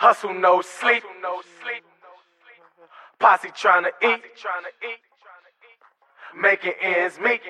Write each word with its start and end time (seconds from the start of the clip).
Hustle 0.00 0.32
no 0.32 0.62
sleep. 0.62 1.02
No 1.20 1.42
sleep. 1.60 1.84
Posse 3.18 3.50
trying 3.54 3.84
to 3.84 3.90
eat. 4.02 4.22
Making 6.34 6.72
ends 6.80 7.18
meet. 7.22 7.42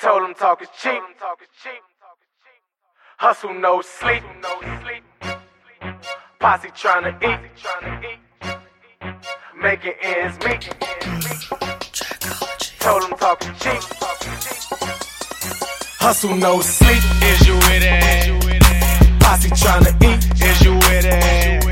Told 0.00 0.22
them 0.22 0.32
talk 0.32 0.62
is 0.62 0.68
cheap. 0.82 1.02
Hustle 3.18 3.52
no 3.52 3.82
sleep. 3.82 4.22
No 4.40 4.60
sleep. 4.80 5.04
Posse 6.38 6.70
trying 6.74 7.04
to 7.04 7.12
eat. 7.28 7.40
Making 9.60 9.92
ends 10.00 10.38
meet. 10.38 10.74
Told 12.78 13.02
them 13.02 13.18
talk 13.18 13.42
is 13.42 13.60
cheap. 13.60 13.82
Hustle 16.00 16.34
no 16.34 16.62
sleep. 16.62 17.02
Is 17.24 17.46
you 17.46 17.54
with 17.56 17.82
it? 17.84 18.49
Posse 19.30 19.50
trying 19.50 19.84
to 19.84 19.94
eat. 20.10 20.26
Is 20.42 20.60
you 20.64 20.74
with 20.74 21.06
it? 21.06 21.62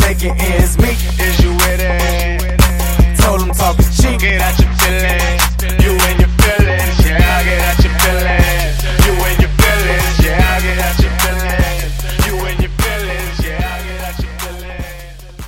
Making 0.00 0.32
ends 0.40 0.78
meet. 0.78 0.96
Is 1.20 1.38
you 1.44 1.52
with 1.52 1.80
it? 1.84 3.20
Told 3.20 3.42
them 3.42 3.50
talk 3.50 3.78
is 3.78 3.94
cheap. 3.94 4.18
Get 4.18 4.40
out 4.40 4.58
your 4.58 4.72
feelings. 4.80 5.84
You 5.84 5.92
and 5.92 6.18
your 6.18 6.32
feelings. 6.40 6.96
Yeah, 7.04 7.36
I 7.36 7.44
get 7.44 7.60
out 7.68 7.84
your 7.84 7.92
feelings. 7.92 9.04
You 9.04 9.12
and 9.20 9.38
your 9.38 9.52
feelings. 9.60 10.16
Yeah, 10.24 10.40
I 10.48 10.60
get 10.64 10.78
out 10.78 10.98
your 11.04 11.12
feelings. 11.20 12.26
You 12.26 12.34
and 12.48 12.58
your 12.58 12.72
feelings. 12.80 13.36
Yeah, 13.44 13.68
I 13.68 13.82
get 13.84 14.00
out 14.08 14.18
your 14.24 14.32
feelings. 14.38 15.44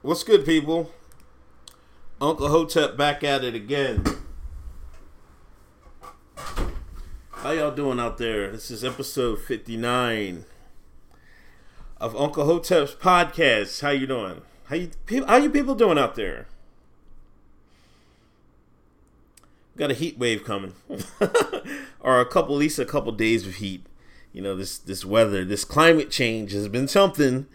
What's 0.00 0.24
good, 0.24 0.46
people? 0.46 0.90
Uncle 2.22 2.48
Hotep 2.48 2.96
back 2.96 3.22
at 3.22 3.44
it 3.44 3.54
again. 3.54 4.02
How 7.32 7.50
y'all 7.50 7.70
doing 7.70 8.00
out 8.00 8.16
there? 8.16 8.50
This 8.50 8.70
is 8.70 8.82
episode 8.82 9.38
59 9.42 10.46
of 12.04 12.14
Uncle 12.16 12.44
Hotep's 12.44 12.94
podcast. 12.94 13.80
How 13.80 13.88
you 13.88 14.06
doing? 14.06 14.42
How 14.64 14.76
you 14.76 14.90
how 15.26 15.38
you 15.38 15.48
people 15.48 15.74
doing 15.74 15.96
out 15.96 16.16
there? 16.16 16.46
Got 19.78 19.90
a 19.90 19.94
heat 19.94 20.18
wave 20.18 20.44
coming. 20.44 20.74
or 22.00 22.20
a 22.20 22.26
couple 22.26 22.56
at 22.56 22.58
least 22.58 22.78
a 22.78 22.84
couple 22.84 23.10
days 23.12 23.46
of 23.46 23.54
heat. 23.54 23.86
You 24.34 24.42
know, 24.42 24.54
this 24.54 24.76
this 24.76 25.02
weather, 25.02 25.46
this 25.46 25.64
climate 25.64 26.10
change 26.10 26.52
has 26.52 26.68
been 26.68 26.88
something. 26.88 27.46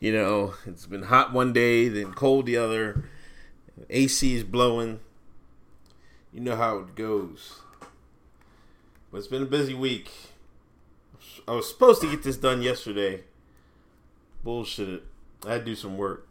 You 0.00 0.12
know, 0.12 0.54
it's 0.66 0.86
been 0.86 1.04
hot 1.04 1.32
one 1.32 1.52
day, 1.52 1.86
then 1.86 2.12
cold 2.12 2.46
the 2.46 2.56
other. 2.56 3.04
AC 3.88 4.34
is 4.34 4.42
blowing. 4.42 4.98
You 6.32 6.40
know 6.40 6.56
how 6.56 6.78
it 6.78 6.96
goes. 6.96 7.60
But 9.12 9.18
it's 9.18 9.28
been 9.28 9.42
a 9.42 9.46
busy 9.46 9.74
week. 9.74 10.10
I 11.46 11.52
was 11.52 11.68
supposed 11.68 12.00
to 12.00 12.10
get 12.10 12.24
this 12.24 12.36
done 12.36 12.62
yesterday. 12.62 13.22
Bullshit. 14.42 14.88
it. 14.88 15.02
I 15.46 15.58
do 15.58 15.74
some 15.74 15.96
work. 15.96 16.26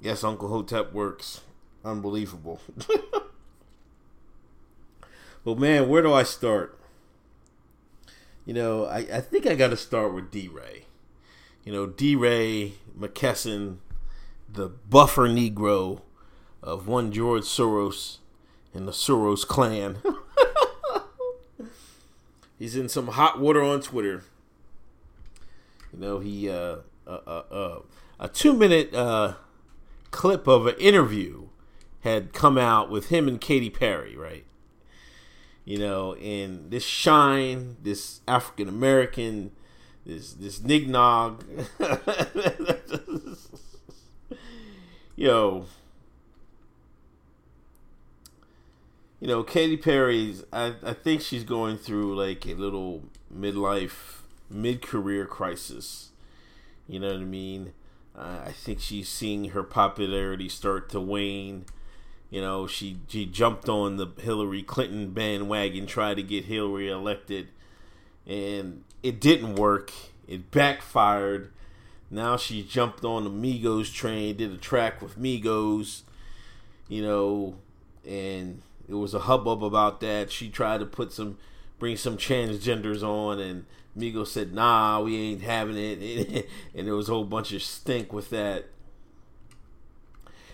Yes, 0.00 0.22
Uncle 0.22 0.48
Hotep 0.48 0.92
works. 0.92 1.40
Unbelievable. 1.84 2.60
but 5.44 5.58
man, 5.58 5.88
where 5.88 6.02
do 6.02 6.12
I 6.12 6.22
start? 6.22 6.78
You 8.44 8.54
know, 8.54 8.86
I, 8.86 8.98
I 8.98 9.20
think 9.20 9.46
I 9.46 9.54
got 9.54 9.70
to 9.70 9.76
start 9.76 10.14
with 10.14 10.30
D 10.30 10.48
Ray. 10.48 10.84
You 11.64 11.72
know, 11.72 11.86
D 11.86 12.16
Ray 12.16 12.74
McKesson, 12.98 13.78
the 14.48 14.68
buffer 14.68 15.28
Negro 15.28 16.02
of 16.62 16.88
one 16.88 17.12
George 17.12 17.44
Soros 17.44 18.18
and 18.72 18.86
the 18.86 18.92
Soros 18.92 19.46
clan. 19.46 19.98
He's 22.58 22.74
in 22.74 22.88
some 22.88 23.08
hot 23.08 23.38
water 23.38 23.62
on 23.62 23.80
Twitter. 23.80 24.24
You 25.92 26.00
know, 26.00 26.18
he 26.18 26.50
uh, 26.50 26.78
uh, 27.08 27.42
uh, 27.50 27.80
a 28.20 28.28
two 28.28 28.52
minute 28.52 28.94
uh, 28.94 29.34
clip 30.10 30.46
of 30.46 30.66
an 30.66 30.74
interview 30.78 31.48
had 32.00 32.32
come 32.32 32.56
out 32.56 32.90
with 32.90 33.08
him 33.08 33.28
and 33.28 33.40
Katy 33.40 33.70
Perry, 33.70 34.16
right? 34.16 34.44
You 35.64 35.78
know, 35.78 36.14
and 36.14 36.70
this 36.70 36.84
shine, 36.84 37.76
this 37.82 38.20
African 38.26 38.68
American, 38.68 39.50
this 40.06 40.32
this 40.32 40.60
nignog, 40.60 41.42
yo, 45.16 45.66
you 49.20 49.26
know, 49.26 49.42
Katy 49.42 49.76
Perry's. 49.76 50.44
I, 50.52 50.74
I 50.82 50.94
think 50.94 51.20
she's 51.20 51.44
going 51.44 51.76
through 51.76 52.16
like 52.16 52.46
a 52.46 52.54
little 52.54 53.02
midlife, 53.34 54.20
mid 54.48 54.80
career 54.80 55.26
crisis. 55.26 56.12
You 56.88 57.00
know 57.00 57.08
what 57.08 57.20
I 57.20 57.24
mean? 57.24 57.72
Uh, 58.16 58.40
I 58.46 58.52
think 58.52 58.80
she's 58.80 59.08
seeing 59.08 59.50
her 59.50 59.62
popularity 59.62 60.48
start 60.48 60.88
to 60.90 61.00
wane. 61.00 61.66
You 62.30 62.40
know, 62.40 62.66
she 62.66 62.98
she 63.06 63.26
jumped 63.26 63.68
on 63.68 63.96
the 63.96 64.08
Hillary 64.18 64.62
Clinton 64.62 65.10
bandwagon, 65.10 65.86
tried 65.86 66.14
to 66.14 66.22
get 66.22 66.46
Hillary 66.46 66.90
elected, 66.90 67.48
and 68.26 68.84
it 69.02 69.20
didn't 69.20 69.54
work. 69.54 69.92
It 70.26 70.50
backfired. 70.50 71.52
Now 72.10 72.36
she 72.36 72.62
jumped 72.62 73.04
on 73.04 73.24
the 73.24 73.30
Migos 73.30 73.92
train, 73.92 74.36
did 74.36 74.52
a 74.52 74.56
track 74.56 75.00
with 75.02 75.18
Migos, 75.18 76.02
you 76.88 77.02
know, 77.02 77.56
and 78.06 78.62
it 78.88 78.94
was 78.94 79.14
a 79.14 79.20
hubbub 79.20 79.62
about 79.62 80.00
that. 80.00 80.30
She 80.32 80.48
tried 80.48 80.80
to 80.80 80.86
put 80.86 81.12
some, 81.12 81.38
bring 81.78 81.96
some 81.96 82.16
transgenders 82.16 83.02
on, 83.02 83.38
and 83.38 83.66
Migos 83.98 84.28
said, 84.28 84.52
"Nah, 84.54 85.00
we 85.00 85.16
ain't 85.16 85.42
having 85.42 85.76
it," 85.76 86.48
and 86.74 86.86
there 86.86 86.94
was 86.94 87.08
a 87.08 87.12
whole 87.12 87.24
bunch 87.24 87.52
of 87.52 87.62
stink 87.62 88.12
with 88.12 88.30
that. 88.30 88.66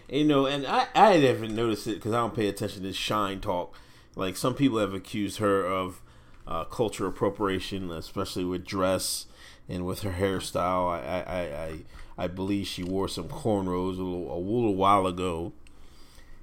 You 0.09 0.25
know, 0.25 0.47
and 0.47 0.67
I 0.67 0.87
I 0.95 1.13
haven't 1.19 1.55
noticed 1.55 1.87
it 1.87 1.97
because 1.97 2.13
I 2.13 2.19
don't 2.19 2.35
pay 2.35 2.49
attention 2.49 2.83
to 2.83 2.93
shine 2.93 3.41
talk. 3.41 3.75
Like 4.17 4.37
some 4.37 4.55
people 4.55 4.79
have 4.79 4.95
accused 4.95 5.39
her 5.39 5.65
of 5.65 6.01
uh, 6.47 6.65
culture 6.65 7.07
appropriation, 7.07 7.91
especially 7.91 8.45
with 8.45 8.65
dress 8.65 9.27
and 9.69 9.87
with 9.87 10.01
her 10.01 10.13
hairstyle. 10.13 10.91
I 10.91 11.01
I, 11.01 11.21
I, 11.21 11.65
I, 11.65 12.25
I 12.25 12.27
believe 12.29 12.67
she 12.67 12.85
wore 12.85 13.09
some 13.09 13.29
cornrows 13.29 13.99
a 13.99 14.03
little, 14.03 14.37
a 14.37 14.39
little 14.39 14.75
while 14.75 15.07
ago 15.07 15.53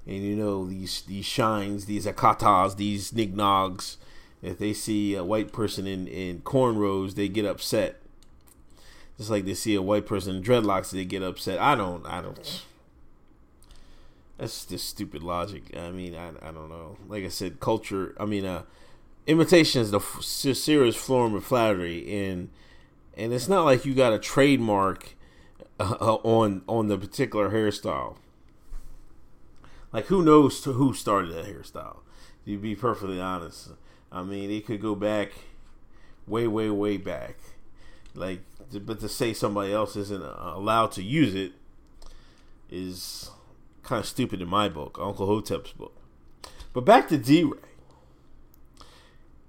and 0.06 0.22
you 0.22 0.36
know 0.36 0.66
these 0.66 1.02
these 1.02 1.24
shines, 1.24 1.86
these 1.86 2.06
akatas, 2.06 2.76
these 2.76 3.12
nignogs, 3.12 3.96
if 4.42 4.58
they 4.58 4.72
see 4.72 5.14
a 5.14 5.24
white 5.24 5.52
person 5.52 5.86
in 5.86 6.06
in 6.08 6.40
cornrows, 6.40 7.14
they 7.14 7.28
get 7.28 7.44
upset. 7.44 8.00
Just 9.16 9.30
like 9.30 9.44
they 9.44 9.54
see 9.54 9.74
a 9.74 9.82
white 9.82 10.06
person 10.06 10.36
in 10.36 10.42
dreadlocks, 10.42 10.90
they 10.90 11.04
get 11.04 11.22
upset. 11.22 11.60
I 11.60 11.74
don't, 11.74 12.04
I 12.06 12.20
don't. 12.20 12.62
That's 14.38 14.66
just 14.66 14.88
stupid 14.88 15.22
logic. 15.22 15.76
I 15.76 15.92
mean, 15.92 16.16
I, 16.16 16.30
I 16.42 16.50
don't 16.50 16.68
know. 16.68 16.96
Like 17.06 17.24
I 17.24 17.28
said, 17.28 17.60
culture. 17.60 18.14
I 18.18 18.24
mean, 18.24 18.44
uh, 18.44 18.62
imitation 19.26 19.82
is 19.82 19.92
the 19.92 20.00
f- 20.00 20.22
serious 20.22 20.96
form 20.96 21.34
of 21.34 21.44
flattery, 21.44 22.28
and 22.28 22.48
and 23.16 23.32
it's 23.32 23.48
not 23.48 23.64
like 23.64 23.84
you 23.84 23.94
got 23.94 24.12
a 24.12 24.18
trademark 24.18 25.14
uh, 25.78 26.16
on 26.24 26.62
on 26.66 26.88
the 26.88 26.98
particular 26.98 27.50
hairstyle. 27.50 28.16
Like 29.92 30.06
who 30.06 30.22
knows 30.22 30.64
who 30.64 30.94
started 30.94 31.32
that 31.34 31.44
hairstyle? 31.44 31.98
To 32.46 32.58
be 32.58 32.74
perfectly 32.74 33.20
honest, 33.20 33.70
I 34.12 34.22
mean 34.22 34.50
it 34.50 34.66
could 34.66 34.80
go 34.80 34.94
back 34.94 35.32
way, 36.26 36.46
way, 36.46 36.70
way 36.70 36.96
back. 36.96 37.36
Like, 38.14 38.40
but 38.72 39.00
to 39.00 39.08
say 39.08 39.32
somebody 39.32 39.72
else 39.72 39.96
isn't 39.96 40.22
uh, 40.22 40.52
allowed 40.54 40.92
to 40.92 41.02
use 41.02 41.34
it 41.34 41.52
is 42.70 43.30
kind 43.82 44.00
of 44.00 44.06
stupid 44.06 44.42
in 44.42 44.48
my 44.48 44.68
book, 44.68 44.98
Uncle 45.00 45.26
Hotep's 45.26 45.72
book. 45.72 45.96
But 46.72 46.84
back 46.84 47.08
to 47.08 47.18
D 47.18 47.44
Ray. 47.44 47.58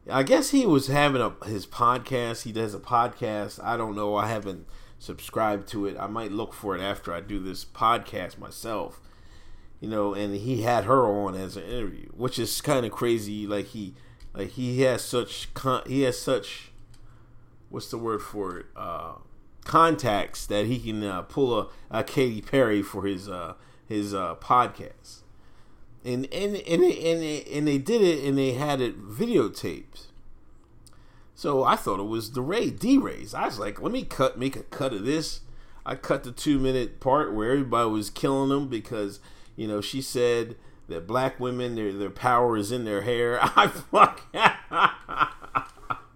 I 0.10 0.24
guess 0.24 0.50
he 0.50 0.66
was 0.66 0.88
having 0.88 1.22
a 1.22 1.34
his 1.46 1.66
podcast. 1.66 2.44
He 2.44 2.52
does 2.52 2.74
a 2.74 2.80
podcast. 2.80 3.64
I 3.64 3.78
don't 3.78 3.96
know. 3.96 4.16
I 4.16 4.28
haven't 4.28 4.66
subscribed 5.00 5.68
to 5.70 5.86
it. 5.86 5.98
I 6.00 6.08
might 6.08 6.32
look 6.32 6.54
for 6.54 6.76
it 6.76 6.82
after 6.82 7.14
I 7.14 7.22
do 7.22 7.40
this 7.40 7.64
podcast 7.66 8.38
myself 8.38 9.02
you 9.84 9.90
know, 9.90 10.14
and 10.14 10.34
he 10.34 10.62
had 10.62 10.86
her 10.86 11.06
on 11.06 11.36
as 11.36 11.58
an 11.58 11.64
interview, 11.64 12.08
which 12.14 12.40
is 12.40 12.62
kind 12.62 12.86
of 12.86 12.94
crazy. 12.94 13.46
Like 13.46 13.66
he, 13.66 13.96
like 14.34 14.52
he 14.52 14.82
has 14.82 15.04
such 15.04 15.54
con- 15.54 15.84
he 15.88 16.02
has 16.04 16.20
such, 16.20 16.72
what's 17.70 17.90
the 17.90 17.98
word 17.98 18.22
for 18.22 18.58
it? 18.58 18.66
Uh, 18.76 19.14
contacts 19.64 20.46
that 20.48 20.66
he 20.66 20.80
can 20.80 21.04
uh, 21.04 21.22
pull 21.24 21.58
a, 21.58 21.68
a 21.90 22.04
Katy 22.04 22.42
Perry 22.42 22.82
for 22.82 23.06
his 23.06 23.30
uh, 23.30 23.54
his 23.88 24.14
uh, 24.14 24.36
podcast, 24.36 25.22
and 26.04 26.26
and 26.34 26.56
and 26.56 26.84
they, 26.84 27.12
and 27.12 27.22
they, 27.22 27.44
and 27.52 27.68
they 27.68 27.78
did 27.78 28.02
it 28.02 28.24
and 28.24 28.38
they 28.38 28.54
had 28.54 28.82
it 28.82 29.02
videotaped. 29.02 30.08
So 31.36 31.64
I 31.64 31.76
thought 31.76 32.00
it 32.00 32.04
was 32.04 32.32
the 32.32 32.42
Ray 32.42 32.70
D 32.70 32.98
Rays. 32.98 33.34
I 33.34 33.46
was 33.46 33.60
like, 33.60 33.82
let 33.82 33.92
me 33.92 34.04
cut 34.04 34.38
make 34.38 34.56
a 34.56 34.64
cut 34.64 34.94
of 34.94 35.06
this. 35.06 35.42
I 35.86 35.96
cut 35.96 36.24
the 36.24 36.32
two 36.32 36.60
minute 36.60 37.00
part 37.00 37.34
where 37.34 37.52
everybody 37.52 37.90
was 37.90 38.10
killing 38.10 38.50
them 38.50 38.70
because 38.70 39.20
you 39.56 39.68
know, 39.68 39.82
she 39.82 40.02
said 40.02 40.56
that 40.88 41.08
black 41.08 41.40
women 41.40 41.76
their 41.76 41.94
their 41.94 42.10
power 42.10 42.58
is 42.58 42.72
in 42.72 42.86
their 42.86 43.02
hair. 43.02 43.40
I 43.42 43.68
fuck. 43.68 44.22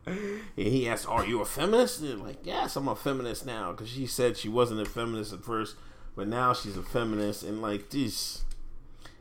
and 0.08 0.42
he 0.56 0.88
asked, 0.88 1.08
"Are 1.08 1.26
you 1.26 1.42
a 1.42 1.46
feminist?" 1.46 2.02
And 2.02 2.24
like, 2.24 2.40
yes, 2.44 2.76
I'm 2.76 2.88
a 2.88 2.96
feminist 2.96 3.46
now 3.46 3.72
because 3.72 3.90
she 3.90 4.06
said 4.06 4.38
she 4.38 4.50
wasn't 4.50 4.82
a 4.82 4.86
feminist 4.86 5.34
at 5.34 5.44
first, 5.44 5.76
but 6.16 6.28
now 6.28 6.54
she's 6.54 6.78
a 6.78 6.84
feminist. 6.84 7.44
And 7.44 7.62
like 7.62 7.90
this, 7.90 8.44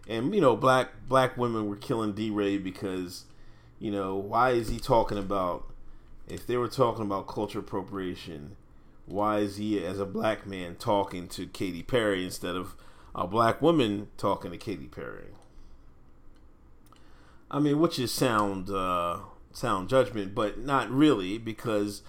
and 0.09 0.35
you 0.35 0.41
know, 0.41 0.57
black 0.57 1.09
black 1.09 1.37
women 1.37 1.69
were 1.69 1.77
killing 1.77 2.13
D. 2.13 2.31
Ray 2.31 2.59
because, 2.59 3.25
you 3.79 3.91
know, 3.91 4.17
why 4.17 4.51
is 4.51 4.69
he 4.69 4.79
talking 4.79 5.19
about? 5.19 5.65
If 6.29 6.45
they 6.45 6.57
were 6.57 6.67
talking 6.67 7.05
about 7.05 7.29
culture 7.29 7.61
appropriation, 7.61 8.57
why 9.07 9.39
is 9.39 9.59
he 9.59 9.85
as 9.85 10.01
a 10.01 10.05
black 10.05 10.45
man 10.45 10.75
talking 10.75 11.29
to 11.29 11.47
Katy 11.47 11.85
Perry 11.85 12.25
instead 12.25 12.57
of 12.57 12.75
a 13.17 13.27
black 13.27 13.63
woman 13.63 14.09
talking 14.19 14.53
to 14.53 14.59
Katy 14.59 14.87
Perry? 14.87 15.31
I 17.51 17.59
mean, 17.59 17.81
which 17.81 17.99
is 17.99 18.13
sound 18.13 18.71
uh, 18.71 19.19
sound 19.53 19.89
judgment, 19.89 20.35
but 20.35 20.59
not 20.59 20.91
really 20.91 21.39
because 21.39 22.03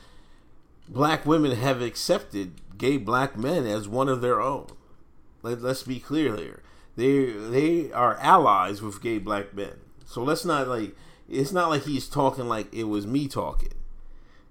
black 0.89 1.25
women 1.25 1.51
have 1.51 1.81
accepted 1.81 2.77
gay 2.77 2.97
black 2.97 3.37
men 3.37 3.65
as 3.65 3.87
one 3.87 4.09
of 4.09 4.21
their 4.21 4.41
own. 4.41 4.67
Let, 5.41 5.63
us 5.63 5.83
be 5.83 5.99
clear 5.99 6.35
here. 6.35 6.61
They 6.95 7.31
they 7.31 7.91
are 7.91 8.17
allies 8.17 8.81
with 8.81 9.01
gay 9.01 9.17
black 9.17 9.53
men. 9.53 9.79
So 10.05 10.23
let's 10.23 10.43
not 10.43 10.67
like 10.67 10.95
it's 11.29 11.51
not 11.53 11.69
like 11.69 11.83
he's 11.83 12.07
talking 12.07 12.47
like 12.47 12.73
it 12.73 12.85
was 12.85 13.07
me 13.07 13.27
talking 13.27 13.73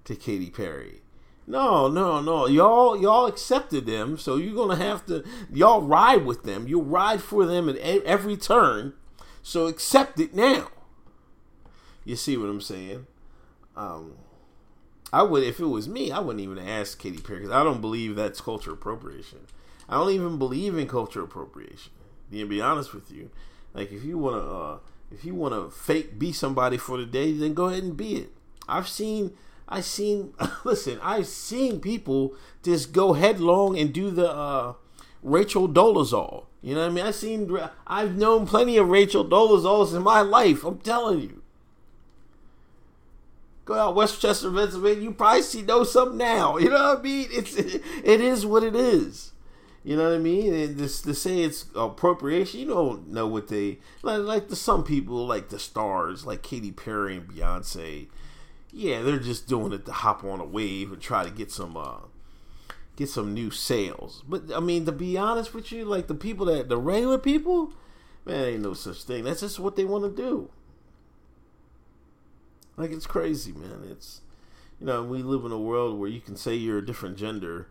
to 0.05 0.17
Katy 0.17 0.50
Perry. 0.50 1.00
No, 1.46 1.87
no, 1.88 2.20
no. 2.20 2.46
Y'all 2.46 3.00
y'all 3.00 3.26
accepted 3.26 3.87
them, 3.87 4.19
so 4.19 4.37
you're 4.37 4.54
gonna 4.54 4.76
have 4.82 5.06
to 5.06 5.25
y'all 5.52 5.82
ride 5.82 6.25
with 6.25 6.43
them. 6.43 6.66
You 6.66 6.81
ride 6.81 7.22
for 7.22 7.46
them 7.46 7.69
at 7.69 7.76
every 7.76 8.37
turn. 8.37 8.94
So 9.43 9.66
accept 9.66 10.19
it 10.19 10.34
now. 10.34 10.69
You 12.04 12.16
see 12.16 12.37
what 12.37 12.48
I'm 12.48 12.60
saying? 12.60 13.06
Um, 13.76 14.14
I 15.12 15.22
would, 15.22 15.44
if 15.44 15.60
it 15.60 15.66
was 15.66 15.88
me, 15.88 16.10
I 16.10 16.19
wouldn't 16.19 16.43
even 16.43 16.58
ask 16.58 16.98
Katy 16.98 17.19
Perry 17.19 17.40
because 17.40 17.54
I 17.54 17.62
don't 17.62 17.81
believe 17.81 18.16
that's 18.16 18.40
culture 18.40 18.72
appropriation. 18.72 19.46
I 19.88 19.98
don't 19.98 20.10
even 20.10 20.37
believe 20.38 20.76
in 20.76 20.88
culture 20.88 21.22
appropriation. 21.22 21.93
To 22.32 22.46
be 22.46 22.60
honest 22.60 22.93
with 22.93 23.10
you, 23.10 23.31
like 23.72 23.93
if 23.93 24.02
you 24.02 24.19
want 24.19 24.37
to, 24.37 24.50
uh, 24.50 24.78
if 25.12 25.25
you 25.25 25.34
want 25.34 25.54
to 25.54 25.70
fake 25.70 26.19
be 26.19 26.32
somebody 26.32 26.76
for 26.76 26.98
the 26.98 27.06
day, 27.06 27.32
then 27.32 27.54
go 27.54 27.66
ahead 27.66 27.84
and 27.84 27.96
be 27.96 28.16
it. 28.16 28.32
I've 28.69 28.88
seen, 28.88 29.32
I've 29.68 29.84
seen, 29.84 30.32
listen, 30.64 30.98
I've 31.02 31.26
seen 31.26 31.80
people 31.80 32.34
just 32.62 32.92
go 32.92 33.14
headlong 33.14 33.78
and 33.78 33.92
do 33.92 34.10
the 34.10 34.30
uh, 34.30 34.74
Rachel 35.22 35.68
Dolezal. 35.68 36.46
You 36.62 36.74
know 36.74 36.82
what 36.82 36.90
I 36.90 36.94
mean? 36.94 37.06
I've 37.06 37.14
seen, 37.14 37.58
I've 37.86 38.16
known 38.16 38.46
plenty 38.46 38.76
of 38.76 38.88
Rachel 38.88 39.24
Dolezals 39.24 39.94
in 39.94 40.02
my 40.02 40.20
life. 40.20 40.64
I'm 40.64 40.78
telling 40.78 41.20
you. 41.20 41.42
Go 43.64 43.74
out 43.74 43.96
West 43.96 44.20
Chester, 44.20 44.50
Pennsylvania. 44.50 45.02
You 45.02 45.12
probably 45.12 45.42
see 45.42 45.62
know 45.62 45.82
something 45.82 46.16
now. 46.16 46.56
You 46.56 46.70
know 46.70 46.94
what 46.94 46.98
I 46.98 47.02
mean? 47.02 47.28
It's 47.32 47.56
it, 47.56 47.82
it 48.04 48.20
is 48.20 48.46
what 48.46 48.62
it 48.62 48.76
is. 48.76 49.32
You 49.82 49.96
know 49.96 50.08
what 50.08 50.16
I 50.16 50.19
mean? 50.19 50.52
And 50.54 50.76
this 50.76 51.02
to 51.02 51.14
say 51.14 51.42
it's 51.42 51.66
appropriation, 51.74 52.60
you 52.60 52.66
don't 52.66 53.08
know 53.08 53.26
what 53.28 53.48
they 53.48 53.78
like. 54.02 54.20
Like 54.20 54.48
the 54.48 54.56
some 54.56 54.82
people, 54.82 55.26
like 55.26 55.48
the 55.48 55.58
stars, 55.58 56.24
like 56.26 56.42
Katy 56.42 56.72
Perry 56.72 57.16
and 57.16 57.28
Beyonce. 57.28 58.08
Yeah, 58.76 59.00
they're 59.00 59.19
just 59.19 59.49
doing 59.49 59.73
it 59.73 59.87
to 59.87 59.93
hop 59.93 60.23
on 60.23 60.38
a 60.38 60.44
wave 60.44 60.93
and 60.93 61.00
try 61.00 61.25
to 61.25 61.31
get 61.31 61.50
some 61.50 61.78
uh 61.78 62.00
get 62.94 63.08
some 63.08 63.32
new 63.32 63.50
sales. 63.50 64.23
But 64.28 64.52
I 64.55 64.61
mean, 64.61 64.84
to 64.84 64.93
be 64.93 65.17
honest 65.17 65.55
with 65.55 65.73
you, 65.73 65.87
like 65.87 66.08
the 66.08 66.14
people 66.14 66.44
that 66.44 66.69
the 66.69 66.76
regular 66.76 67.17
people, 67.17 67.73
man, 68.26 68.44
ain't 68.44 68.62
no 68.62 68.75
such 68.75 69.05
thing. 69.05 69.25
That's 69.25 69.40
just 69.40 69.58
what 69.58 69.76
they 69.76 69.87
want 69.87 70.05
to 70.05 70.23
do. 70.23 70.50
Like 72.76 72.90
it's 72.90 73.06
crazy, 73.06 73.52
man. 73.52 73.88
It's 73.90 74.20
you 74.79 74.84
know 74.84 75.02
we 75.02 75.22
live 75.22 75.46
in 75.46 75.52
a 75.52 75.58
world 75.58 75.99
where 75.99 76.11
you 76.11 76.20
can 76.20 76.37
say 76.37 76.55
you're 76.55 76.76
a 76.76 76.84
different 76.84 77.17
gender 77.17 77.69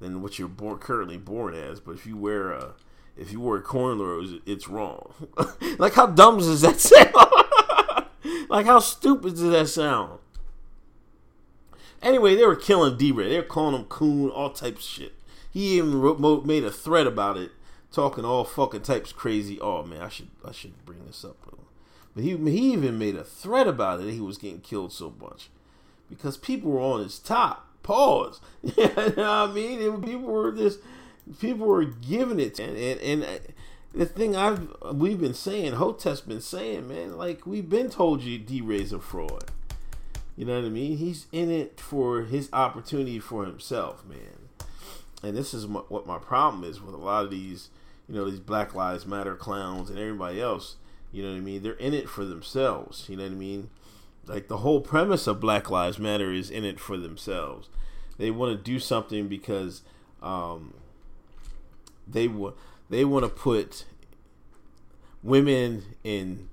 than 0.00 0.22
what 0.22 0.38
you're 0.38 0.48
born 0.48 0.78
currently 0.78 1.18
born 1.18 1.52
as, 1.52 1.80
but 1.80 1.92
if 1.92 2.06
you 2.06 2.16
wear 2.16 2.52
a 2.52 2.72
if 3.14 3.30
you 3.30 3.40
wear 3.40 3.60
cornrows, 3.60 4.40
it's 4.46 4.68
wrong. 4.68 5.12
like 5.78 5.92
how 5.92 6.06
dumb 6.06 6.38
does 6.38 6.62
that 6.62 6.80
sound? 6.80 8.46
like 8.48 8.64
how 8.64 8.78
stupid 8.78 9.34
does 9.34 9.50
that 9.50 9.68
sound? 9.68 10.20
Anyway, 12.06 12.36
they 12.36 12.46
were 12.46 12.54
killing 12.54 12.96
D-Ray. 12.96 13.30
They 13.30 13.36
were 13.38 13.42
calling 13.42 13.74
him 13.74 13.84
coon, 13.86 14.30
all 14.30 14.50
types 14.50 14.78
of 14.78 14.84
shit. 14.84 15.14
He 15.50 15.76
even 15.76 16.00
wrote, 16.00 16.46
made 16.46 16.62
a 16.62 16.70
thread 16.70 17.04
about 17.04 17.36
it, 17.36 17.50
talking 17.90 18.24
all 18.24 18.44
fucking 18.44 18.82
types 18.82 19.10
crazy. 19.10 19.60
Oh 19.60 19.82
man, 19.82 20.02
I 20.02 20.08
should 20.08 20.28
I 20.46 20.52
should 20.52 20.84
bring 20.84 21.04
this 21.04 21.24
up. 21.24 21.36
But 22.14 22.22
he 22.22 22.36
he 22.36 22.72
even 22.74 22.96
made 22.96 23.16
a 23.16 23.24
threat 23.24 23.66
about 23.66 24.00
it. 24.00 24.12
He 24.12 24.20
was 24.20 24.38
getting 24.38 24.60
killed 24.60 24.92
so 24.92 25.14
much 25.20 25.48
because 26.08 26.36
people 26.36 26.70
were 26.70 26.80
on 26.80 27.02
his 27.02 27.18
top. 27.18 27.66
Pause. 27.82 28.40
you 28.62 28.84
know 28.84 28.92
what 28.94 29.18
I 29.18 29.46
mean? 29.52 30.00
People 30.00 30.28
were 30.28 30.52
just 30.52 30.78
people 31.40 31.66
were 31.66 31.86
giving 31.86 32.38
it, 32.38 32.60
and 32.60 32.76
and, 32.76 33.00
and 33.00 33.24
uh, 33.24 33.38
the 33.94 34.06
thing 34.06 34.36
I've 34.36 34.72
we've 34.92 35.20
been 35.20 35.34
saying, 35.34 35.72
Hotep's 35.72 36.20
been 36.20 36.40
saying, 36.40 36.86
man, 36.86 37.16
like 37.16 37.46
we've 37.46 37.68
been 37.68 37.90
told 37.90 38.22
you 38.22 38.38
D 38.38 38.60
Ray's 38.60 38.92
a 38.92 39.00
fraud. 39.00 39.50
You 40.36 40.44
know 40.44 40.56
what 40.56 40.66
I 40.66 40.70
mean? 40.70 40.98
He's 40.98 41.26
in 41.32 41.50
it 41.50 41.80
for 41.80 42.22
his 42.22 42.50
opportunity 42.52 43.18
for 43.18 43.46
himself, 43.46 44.04
man. 44.04 44.50
And 45.22 45.36
this 45.36 45.54
is 45.54 45.66
my, 45.66 45.80
what 45.80 46.06
my 46.06 46.18
problem 46.18 46.62
is 46.62 46.80
with 46.80 46.94
a 46.94 46.98
lot 46.98 47.24
of 47.24 47.30
these, 47.30 47.70
you 48.06 48.14
know, 48.14 48.30
these 48.30 48.40
Black 48.40 48.74
Lives 48.74 49.06
Matter 49.06 49.34
clowns 49.34 49.88
and 49.88 49.98
everybody 49.98 50.40
else 50.40 50.76
you 51.16 51.22
know 51.22 51.30
what 51.30 51.38
I 51.38 51.40
mean? 51.40 51.62
They're 51.62 51.72
in 51.72 51.94
it 51.94 52.10
for 52.10 52.26
themselves. 52.26 53.08
You 53.08 53.16
know 53.16 53.22
what 53.22 53.32
I 53.32 53.36
mean? 53.36 53.70
Like 54.26 54.48
the 54.48 54.58
whole 54.58 54.82
premise 54.82 55.26
of 55.26 55.40
Black 55.40 55.70
Lives 55.70 55.98
Matter 55.98 56.30
is 56.30 56.50
in 56.50 56.62
it 56.64 56.78
for 56.78 56.98
themselves. 56.98 57.70
They 58.18 58.30
want 58.30 58.56
to 58.56 58.62
do 58.62 58.78
something 58.78 59.26
because 59.26 59.82
um, 60.22 60.74
they 62.06 62.28
want 62.28 62.56
they 62.90 63.04
want 63.04 63.24
to 63.24 63.30
put 63.30 63.86
women 65.22 65.84
in 66.04 66.50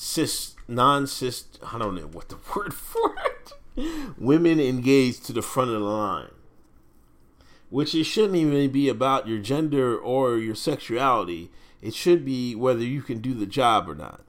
cis 0.00 0.54
non 0.66 1.06
cis 1.06 1.44
I 1.62 1.78
don't 1.78 1.94
know 1.94 2.06
what 2.06 2.30
the 2.30 2.38
word 2.56 2.72
for 2.72 3.14
it. 3.26 4.16
women 4.18 4.58
engaged 4.58 5.26
to 5.26 5.34
the 5.34 5.42
front 5.42 5.70
of 5.70 5.80
the 5.80 5.86
line. 5.86 6.30
Which 7.68 7.94
it 7.94 8.04
shouldn't 8.04 8.36
even 8.36 8.70
be 8.72 8.88
about 8.88 9.28
your 9.28 9.38
gender 9.38 9.96
or 9.96 10.38
your 10.38 10.54
sexuality. 10.54 11.50
It 11.82 11.94
should 11.94 12.24
be 12.24 12.54
whether 12.54 12.82
you 12.82 13.02
can 13.02 13.20
do 13.20 13.34
the 13.34 13.46
job 13.46 13.88
or 13.88 13.94
not. 13.94 14.22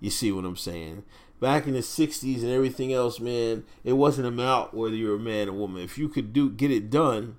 You 0.00 0.10
see 0.10 0.30
what 0.32 0.44
I'm 0.44 0.56
saying? 0.56 1.02
Back 1.40 1.66
in 1.66 1.74
the 1.74 1.80
'60s 1.80 2.42
and 2.42 2.50
everything 2.50 2.92
else, 2.92 3.18
man, 3.20 3.64
it 3.84 3.94
wasn't 3.94 4.28
about 4.28 4.74
whether 4.74 4.94
you're 4.94 5.16
a 5.16 5.20
man 5.20 5.48
or 5.48 5.52
woman. 5.52 5.82
If 5.82 5.98
you 5.98 6.08
could 6.08 6.32
do 6.32 6.48
get 6.50 6.70
it 6.70 6.88
done, 6.88 7.36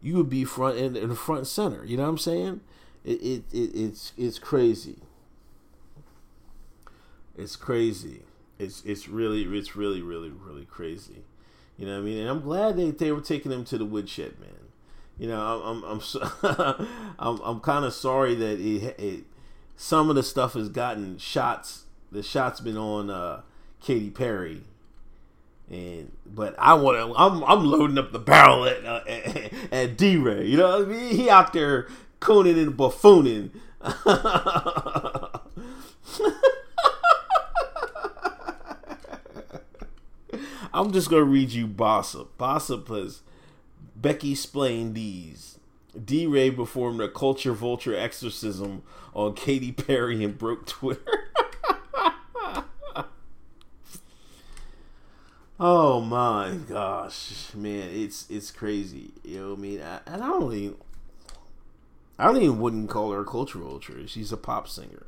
you 0.00 0.16
would 0.16 0.30
be 0.30 0.44
front 0.44 0.94
the 0.94 1.14
front 1.14 1.46
center. 1.46 1.84
You 1.84 1.98
know 1.98 2.04
what 2.04 2.08
I'm 2.08 2.18
saying? 2.18 2.60
It, 3.04 3.22
it, 3.22 3.44
it 3.52 3.70
it's 3.74 4.12
it's 4.16 4.38
crazy. 4.38 5.03
It's 7.36 7.56
crazy. 7.56 8.22
It's 8.58 8.84
it's 8.84 9.08
really 9.08 9.42
it's 9.58 9.74
really 9.76 10.02
really 10.02 10.30
really 10.30 10.64
crazy. 10.64 11.24
You 11.76 11.86
know 11.86 11.94
what 11.94 12.02
I 12.02 12.02
mean? 12.02 12.18
And 12.18 12.28
I'm 12.28 12.40
glad 12.40 12.76
they 12.76 12.90
they 12.90 13.12
were 13.12 13.20
taking 13.20 13.50
him 13.50 13.64
to 13.66 13.78
the 13.78 13.84
woodshed, 13.84 14.38
man. 14.40 14.50
You 15.18 15.28
know, 15.28 15.40
I'm 15.40 15.82
I'm 15.84 16.00
I'm 16.42 16.86
I'm, 17.18 17.40
I'm 17.40 17.60
kind 17.60 17.84
of 17.84 17.92
sorry 17.92 18.34
that 18.36 18.60
it, 18.60 18.98
it 18.98 19.24
some 19.76 20.08
of 20.08 20.16
the 20.16 20.22
stuff 20.22 20.54
has 20.54 20.68
gotten 20.68 21.18
shots. 21.18 21.84
The 22.12 22.22
shots 22.22 22.60
been 22.60 22.76
on 22.76 23.10
uh, 23.10 23.42
Katy 23.80 24.10
Perry, 24.10 24.62
and 25.68 26.12
but 26.24 26.54
I 26.58 26.74
want 26.74 26.98
to. 26.98 27.18
I'm 27.18 27.42
I'm 27.44 27.64
loading 27.64 27.98
up 27.98 28.12
the 28.12 28.20
barrel 28.20 28.66
at 28.66 28.84
uh, 28.84 29.00
at, 29.08 29.52
at 29.72 29.98
D 29.98 30.16
Ray. 30.16 30.46
You 30.46 30.58
know 30.58 30.78
what 30.78 30.88
I 30.88 30.92
mean? 30.92 31.16
He 31.16 31.28
out 31.28 31.52
there 31.52 31.88
cooning 32.20 32.60
and 32.60 32.76
buffooning. 32.76 33.50
I'm 40.74 40.90
just 40.90 41.08
gonna 41.08 41.22
read 41.22 41.52
you 41.52 41.68
Bossip. 41.68 42.30
Bossip 42.36 42.88
has 42.88 43.22
Becky 43.94 44.32
explained 44.32 44.96
these. 44.96 45.58
D 46.04 46.26
Ray 46.26 46.50
performed 46.50 47.00
a 47.00 47.08
culture 47.08 47.52
vulture 47.52 47.96
exorcism 47.96 48.82
on 49.14 49.34
Katy 49.34 49.70
Perry 49.70 50.24
and 50.24 50.36
broke 50.36 50.66
Twitter. 50.66 51.30
oh 55.60 56.00
my 56.00 56.58
gosh, 56.68 57.54
man, 57.54 57.90
it's 57.92 58.28
it's 58.28 58.50
crazy. 58.50 59.12
You 59.22 59.38
know 59.38 59.50
what 59.50 59.58
I 59.58 59.62
mean? 59.62 59.80
I, 59.80 60.00
and 60.06 60.24
I 60.24 60.26
don't 60.26 60.52
even, 60.52 60.74
I 62.18 62.24
don't 62.24 62.42
even 62.42 62.58
wouldn't 62.58 62.90
call 62.90 63.12
her 63.12 63.20
a 63.20 63.24
culture 63.24 63.60
vulture. 63.60 64.08
She's 64.08 64.32
a 64.32 64.36
pop 64.36 64.68
singer. 64.68 65.06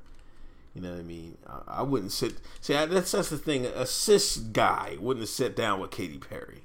You 0.76 0.82
know 0.82 0.90
what 0.90 1.00
I 1.00 1.04
mean? 1.04 1.38
I, 1.46 1.78
I 1.78 1.82
wouldn't 1.82 2.12
sit. 2.12 2.34
See, 2.60 2.74
that's 2.74 3.10
that's 3.10 3.30
the 3.30 3.38
thing. 3.38 3.64
A 3.64 3.86
cis 3.86 4.36
guy 4.36 4.98
wouldn't 5.00 5.26
sat 5.26 5.56
down 5.56 5.80
with 5.80 5.90
Katy 5.90 6.18
Perry. 6.18 6.64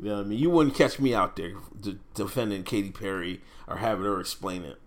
You 0.00 0.08
know 0.08 0.16
what 0.16 0.26
I 0.26 0.28
mean? 0.28 0.38
You 0.40 0.50
wouldn't 0.50 0.74
catch 0.74 0.98
me 0.98 1.14
out 1.14 1.36
there 1.36 1.52
defending 2.14 2.64
Katy 2.64 2.90
Perry 2.90 3.42
or 3.68 3.76
having 3.76 4.04
her 4.04 4.18
explain 4.18 4.64
it. 4.64 4.78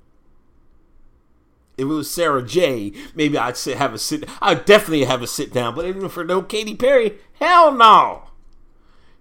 If 1.78 1.84
it 1.84 1.86
was 1.86 2.12
Sarah 2.12 2.46
J, 2.46 2.92
maybe 3.16 3.38
I'd 3.38 3.56
sit 3.56 3.78
have 3.78 3.94
a 3.94 3.98
sit. 3.98 4.26
I'd 4.42 4.66
definitely 4.66 5.06
have 5.06 5.22
a 5.22 5.28
sit 5.28 5.54
down. 5.54 5.74
But 5.74 5.86
even 5.86 6.10
for 6.10 6.26
no 6.26 6.42
Katy 6.42 6.76
Perry, 6.76 7.20
hell 7.40 7.72
no. 7.72 8.24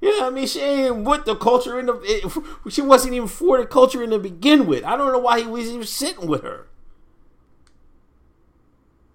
You 0.01 0.11
know 0.11 0.25
what 0.25 0.33
I 0.33 0.35
mean? 0.35 0.49
She 0.49 0.59
ain't 0.59 1.05
with 1.05 1.25
the 1.25 1.37
culture 1.37 1.79
in 1.79 1.87
the. 1.87 2.01
It, 2.03 2.73
she 2.73 2.83
wasn't 2.83 3.15
even 3.15 3.29
for 3.29 3.59
the 3.59 3.67
culture 3.67 4.03
in 4.03 4.11
the 4.11 4.19
begin 4.19 4.67
with. 4.67 4.83
I 4.83 4.97
don't 4.97 5.13
know 5.13 5.21
why 5.21 5.41
he 5.41 5.47
was 5.47 5.71
even 5.71 5.87
sitting 5.87 6.27
with 6.27 6.43
her. 6.43 6.67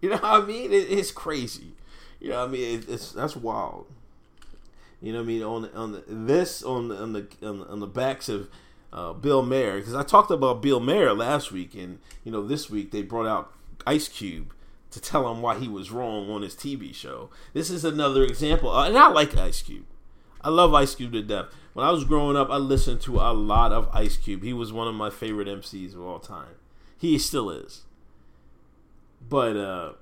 You 0.02 0.10
know 0.10 0.18
what 0.18 0.44
I 0.44 0.46
mean? 0.46 0.72
It, 0.72 0.92
it's 0.92 1.12
crazy. 1.12 1.74
You 2.20 2.30
know 2.30 2.42
what 2.42 2.50
I 2.50 2.52
mean? 2.52 2.80
It, 2.80 2.90
it's 2.90 3.12
that's 3.12 3.36
wild. 3.36 3.88
You 5.02 5.14
know 5.14 5.20
what 5.20 5.24
I 5.24 5.28
mean? 5.28 5.44
On 5.44 5.70
on 5.74 5.92
the, 5.94 6.04
this 6.08 6.64
on 6.64 6.90
the 6.90 7.02
on 7.02 7.14
the 7.14 7.28
on 7.70 7.80
the, 7.80 7.88
backs 7.88 8.30
of 8.30 8.50
uh, 8.94 9.14
Bill 9.14 9.42
Maher 9.44 9.78
because 9.78 9.96
I 9.96 10.04
talked 10.04 10.32
about 10.32 10.62
Bill 10.62 10.80
Maher 10.80 11.14
last 11.14 11.52
week, 11.52 11.74
and 11.76 12.00
you 12.24 12.32
know 12.32 12.46
this 12.46 12.70
week 12.70 12.92
they 12.92 13.02
brought 13.02 13.28
out 13.28 13.54
Ice 13.86 14.08
Cube 14.08 14.54
to 14.92 15.02
tell 15.02 15.30
him 15.30 15.42
why 15.42 15.60
he 15.60 15.68
was 15.68 15.92
wrong 15.92 16.30
on 16.30 16.42
his 16.42 16.56
TV 16.56 16.94
show. 16.94 17.30
This 17.54 17.70
is 17.70 17.84
another 17.84 18.24
example, 18.24 18.72
uh, 18.72 18.88
and 18.88 18.98
I 18.98 19.10
like 19.10 19.36
Ice 19.36 19.62
Cube. 19.62 19.86
I 20.42 20.50
love 20.50 20.74
Ice 20.74 20.96
Cube 20.96 21.12
to 21.14 21.22
death. 21.22 21.48
When 21.74 21.86
I 21.86 21.92
was 21.92 22.06
growing 22.06 22.38
up, 22.38 22.50
I 22.50 22.58
listened 22.58 23.02
to 23.02 23.18
a 23.18 23.34
lot 23.34 23.72
of 23.74 23.90
Ice 23.94 24.16
Cube. 24.16 24.44
He 24.44 24.54
was 24.54 24.72
one 24.72 24.88
of 24.88 24.96
my 24.96 25.10
favorite 25.10 25.48
MCs 25.48 25.94
of 25.94 26.02
all 26.02 26.20
time. 26.20 26.56
He 26.98 27.18
still 27.18 27.50
is. 27.50 27.82
But 29.30 29.58
uh 29.58 29.94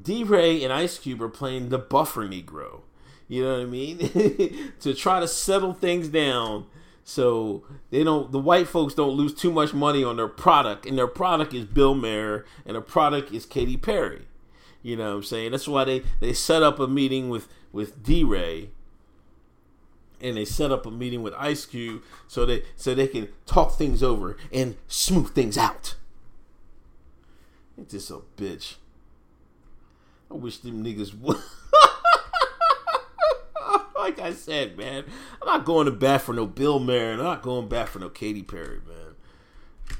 D 0.00 0.24
Ray 0.24 0.62
and 0.64 0.72
Ice 0.72 0.98
Cube 0.98 1.22
are 1.22 1.28
playing 1.28 1.68
the 1.68 1.78
buffer 1.78 2.26
Negro. 2.26 2.82
You 3.28 3.44
know 3.44 3.58
what 3.58 3.62
I 3.62 3.66
mean? 3.66 4.72
to 4.80 4.94
try 4.94 5.20
to 5.20 5.28
settle 5.28 5.72
things 5.72 6.08
down 6.08 6.66
so 7.04 7.62
they 7.90 8.02
don't 8.02 8.32
the 8.32 8.38
white 8.38 8.66
folks 8.66 8.94
don't 8.94 9.12
lose 9.12 9.34
too 9.34 9.52
much 9.52 9.74
money 9.74 10.02
on 10.02 10.16
their 10.16 10.28
product 10.28 10.86
and 10.86 10.96
their 10.96 11.06
product 11.06 11.52
is 11.52 11.66
bill 11.66 11.94
maher 11.94 12.46
and 12.64 12.74
their 12.74 12.82
product 12.82 13.30
is 13.30 13.44
katy 13.44 13.76
perry 13.76 14.22
you 14.82 14.96
know 14.96 15.10
what 15.10 15.16
i'm 15.16 15.22
saying 15.22 15.50
that's 15.50 15.68
why 15.68 15.84
they 15.84 16.02
they 16.20 16.32
set 16.32 16.62
up 16.62 16.80
a 16.80 16.88
meeting 16.88 17.28
with 17.28 17.46
with 17.72 18.02
d-ray 18.02 18.70
and 20.22 20.38
they 20.38 20.46
set 20.46 20.72
up 20.72 20.86
a 20.86 20.90
meeting 20.90 21.22
with 21.22 21.34
ice 21.34 21.66
cube 21.66 22.02
so 22.26 22.46
they 22.46 22.62
so 22.74 22.94
they 22.94 23.06
can 23.06 23.28
talk 23.44 23.76
things 23.76 24.02
over 24.02 24.38
and 24.50 24.74
smooth 24.88 25.34
things 25.34 25.58
out 25.58 25.96
it's 27.78 27.92
just 27.92 28.10
a 28.10 28.20
bitch 28.36 28.76
i 30.30 30.34
wish 30.34 30.58
them 30.58 30.84
niggas 30.84 31.18
would 31.18 31.38
like 34.04 34.20
I 34.20 34.34
said, 34.34 34.76
man, 34.76 35.04
I'm 35.40 35.46
not 35.46 35.64
going 35.64 35.86
to 35.86 35.90
bat 35.90 36.20
for 36.20 36.34
no 36.34 36.46
Bill 36.46 36.78
Maher, 36.78 37.12
I'm 37.12 37.22
not 37.22 37.40
going 37.40 37.68
back 37.68 37.88
for 37.88 37.98
no 38.00 38.10
Katy 38.10 38.42
Perry, 38.42 38.80
man. 38.86 39.14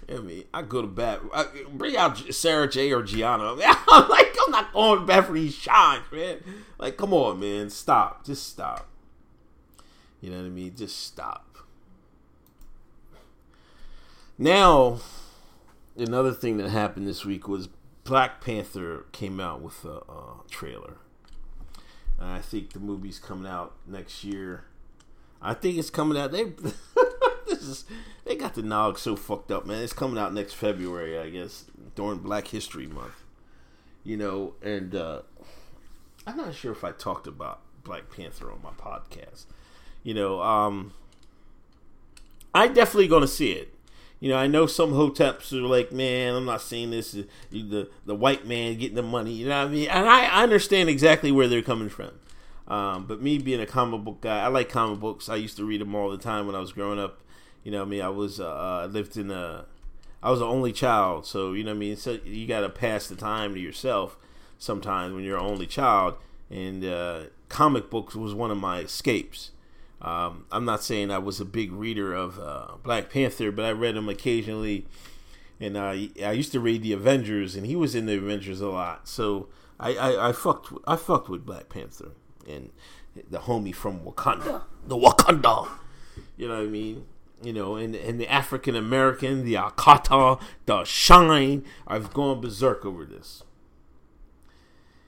I 0.09 0.21
mean, 0.21 0.45
I 0.53 0.63
go 0.63 0.83
to 0.83 0.89
bat. 0.89 1.21
I, 1.33 1.47
bring 1.73 1.97
out 1.97 2.19
Sarah 2.35 2.69
J 2.69 2.93
or 2.93 3.03
Gianna. 3.03 3.45
I'm 3.89 4.09
like, 4.09 4.37
I'm 4.45 4.51
not 4.51 4.73
going 4.73 5.07
back 5.07 5.27
for 5.27 5.33
these 5.33 5.55
shines, 5.55 6.05
man. 6.13 6.39
Like, 6.79 6.97
come 6.97 7.15
on, 7.15 7.41
man, 7.41 7.71
stop, 7.71 8.25
just 8.25 8.47
stop. 8.47 8.89
You 10.21 10.31
know 10.31 10.39
what 10.39 10.47
I 10.47 10.51
mean? 10.51 10.75
Just 10.77 11.03
stop. 11.03 11.59
Now, 14.37 14.99
another 15.97 16.33
thing 16.33 16.57
that 16.59 16.71
happened 16.71 17.07
this 17.07 17.25
week 17.25 17.49
was 17.49 17.69
Black 18.05 18.41
Panther 18.41 19.07
came 19.13 19.41
out 19.41 19.63
with 19.63 19.85
a 19.85 19.99
uh, 20.09 20.35
trailer. 20.51 20.99
And 22.19 22.29
I 22.29 22.41
think 22.41 22.73
the 22.73 22.81
movie's 22.81 23.19
coming 23.19 23.51
out 23.51 23.75
next 23.87 24.25
year. 24.25 24.65
I 25.41 25.55
think 25.55 25.79
it's 25.79 25.91
coming 25.91 26.17
out. 26.17 26.33
They 26.33 26.45
this 27.47 27.63
is 27.63 27.85
they 28.25 28.37
got 28.37 28.55
the 28.55 28.63
nog 28.63 28.99
so 28.99 29.17
fucked 29.17 29.51
up, 29.51 29.67
man. 29.67 29.83
It's 29.83 29.93
coming 29.93 30.19
out 30.19 30.33
next 30.33 30.55
February, 30.55 31.19
I 31.19 31.31
guess, 31.31 31.65
during 31.95 32.19
Black 32.19 32.49
History 32.49 32.87
Month. 32.87 33.23
You 34.05 34.17
know, 34.17 34.55
and 34.63 34.95
uh, 34.95 35.23
I'm 36.27 36.37
not 36.37 36.55
sure 36.55 36.73
if 36.73 36.85
I 36.85 36.93
talked 36.93 37.27
about 37.27 37.61
Black 37.83 38.11
Panther 38.11 38.51
on 38.51 38.63
my 38.63 38.71
podcast. 38.71 39.47
You 40.03 40.15
know, 40.15 40.41
um, 40.43 40.93
I 42.55 42.69
definitely 42.69 43.09
gonna 43.09 43.27
see 43.27 43.53
it. 43.53 43.75
You 44.25 44.31
know, 44.31 44.39
I 44.39 44.47
know 44.47 44.65
some 44.65 44.93
hoteps 44.93 45.53
are 45.53 45.61
like, 45.61 45.93
man, 45.93 46.35
I'm 46.35 46.47
not 46.47 46.63
seeing 46.63 46.93
this. 46.93 47.15
The 47.51 47.91
the 48.07 48.15
white 48.15 48.47
man 48.47 48.79
getting 48.79 48.97
the 48.97 49.03
money. 49.03 49.33
You 49.33 49.51
know 49.51 49.59
what 49.59 49.69
I 49.69 49.71
mean? 49.71 49.89
And 49.91 50.09
I, 50.09 50.43
understand 50.43 50.89
exactly 50.89 51.31
where 51.31 51.47
they're 51.47 51.61
coming 51.61 51.91
from. 51.91 52.13
Um, 52.67 53.05
but 53.05 53.21
me 53.21 53.37
being 53.37 53.61
a 53.61 53.67
comic 53.67 54.03
book 54.03 54.23
guy, 54.23 54.43
I 54.43 54.47
like 54.49 54.71
comic 54.71 54.99
books. 54.99 55.29
I 55.29 55.37
used 55.37 55.59
to 55.59 55.67
read 55.67 55.83
them 55.83 55.95
all 55.95 56.09
the 56.09 56.17
time 56.17 56.47
when 56.47 56.57
I 56.57 56.61
was 56.61 56.73
growing 56.73 56.99
up. 56.99 57.21
You 57.65 57.73
know, 57.73 57.83
I 57.83 57.85
mean, 57.85 58.01
I 58.01 58.09
was 58.09 58.41
uh, 58.41 58.89
lived 58.91 59.19
in 59.19 59.31
a, 59.31 59.67
I 60.23 60.31
was 60.31 60.41
the 60.41 60.47
only 60.47 60.73
child, 60.73 61.27
so 61.27 61.53
you 61.53 61.63
know, 61.63 61.73
I 61.73 61.75
mean, 61.75 61.95
so 61.97 62.19
you 62.25 62.47
got 62.47 62.61
to 62.61 62.71
pass 62.71 63.07
the 63.07 63.17
time 63.17 63.53
to 63.53 63.61
yourself 63.61 64.17
sometimes 64.59 65.13
when 65.13 65.25
you're 65.25 65.37
an 65.37 65.45
only 65.45 65.67
child, 65.67 66.15
and 66.49 66.83
uh, 66.83 67.25
comic 67.51 67.91
books 67.91 68.15
was 68.15 68.33
one 68.33 68.51
of 68.51 68.57
my 68.57 68.79
escapes. 68.79 69.51
Um, 70.05 70.45
I'm 70.53 70.67
not 70.67 70.85
saying 70.85 71.11
I 71.11 71.19
was 71.19 71.41
a 71.41 71.47
big 71.47 71.73
reader 71.73 72.13
of 72.13 72.39
uh, 72.39 72.73
Black 72.83 73.09
Panther, 73.09 73.51
but 73.51 73.65
I 73.65 73.71
read 73.71 73.97
him 73.97 74.11
occasionally, 74.11 74.87
and 75.59 75.79
I 75.79 76.11
I 76.23 76.33
used 76.33 76.53
to 76.53 76.61
read 76.61 76.83
the 76.83 76.93
Avengers, 76.93 77.57
and 77.57 77.67
he 77.67 77.75
was 77.75 77.95
in 77.95 78.05
the 78.05 78.19
Avengers 78.19 78.61
a 78.61 78.69
lot. 78.69 79.09
So 79.09 79.49
I 79.81 79.95
I, 79.95 80.29
I 80.29 80.33
fucked 80.33 80.73
I 80.87 80.97
fucked 80.97 81.31
with 81.31 81.47
Black 81.47 81.71
Panther 81.71 82.11
and 82.47 82.71
the 83.31 83.39
homie 83.39 83.75
from 83.75 84.01
Wakanda, 84.01 84.63
the 84.87 84.97
Wakanda. 84.97 85.69
You 86.37 86.49
know 86.49 86.59
what 86.59 86.65
I 86.65 86.67
mean? 86.67 87.07
You 87.43 87.55
know, 87.55 87.77
and 87.77 87.95
and 87.95 88.21
the 88.21 88.29
African 88.31 88.77
American, 88.77 89.47
the 89.47 89.55
Akata, 89.55 90.39
the 90.67 90.85
Shine. 90.85 91.65
I've 91.87 92.13
gone 92.13 92.43
berserk 92.43 92.85
over 92.85 93.07
this. 93.07 93.43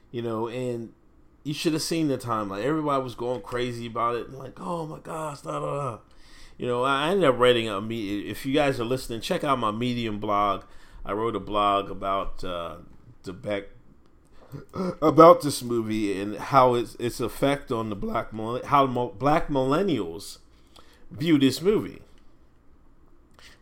You 0.09 0.23
know, 0.23 0.47
and 0.47 0.93
you 1.47 1.53
should 1.53 1.71
have 1.71 1.81
seen 1.81 2.09
the 2.09 2.17
time. 2.17 2.49
Like 2.49 2.65
everybody 2.65 3.01
was 3.01 3.15
going 3.15 3.41
crazy 3.41 3.87
about 3.87 4.15
it. 4.15 4.33
Like, 4.33 4.59
oh 4.59 4.85
my 4.85 4.99
gosh, 4.99 5.41
da 5.41 5.59
da 5.59 5.59
da. 5.59 5.97
You 6.57 6.67
know, 6.67 6.83
I 6.83 7.09
ended 7.09 7.23
up 7.23 7.39
writing 7.39 7.69
a 7.69 7.79
me. 7.79 8.19
If 8.21 8.45
you 8.45 8.53
guys 8.53 8.81
are 8.81 8.85
listening, 8.85 9.21
check 9.21 9.45
out 9.45 9.57
my 9.57 9.71
Medium 9.71 10.19
blog. 10.19 10.63
I 11.05 11.13
wrote 11.13 11.37
a 11.37 11.39
blog 11.39 11.89
about 11.89 12.43
uh, 12.43 12.77
the 13.23 13.31
back 13.31 13.69
about 15.01 15.41
this 15.41 15.63
movie 15.63 16.19
and 16.19 16.35
how 16.35 16.73
its 16.73 16.95
its 16.95 17.21
effect 17.21 17.71
on 17.71 17.89
the 17.89 17.95
black 17.95 18.33
how 18.65 18.85
black 18.85 19.47
millennials 19.47 20.39
view 21.09 21.39
this 21.39 21.61
movie. 21.61 22.01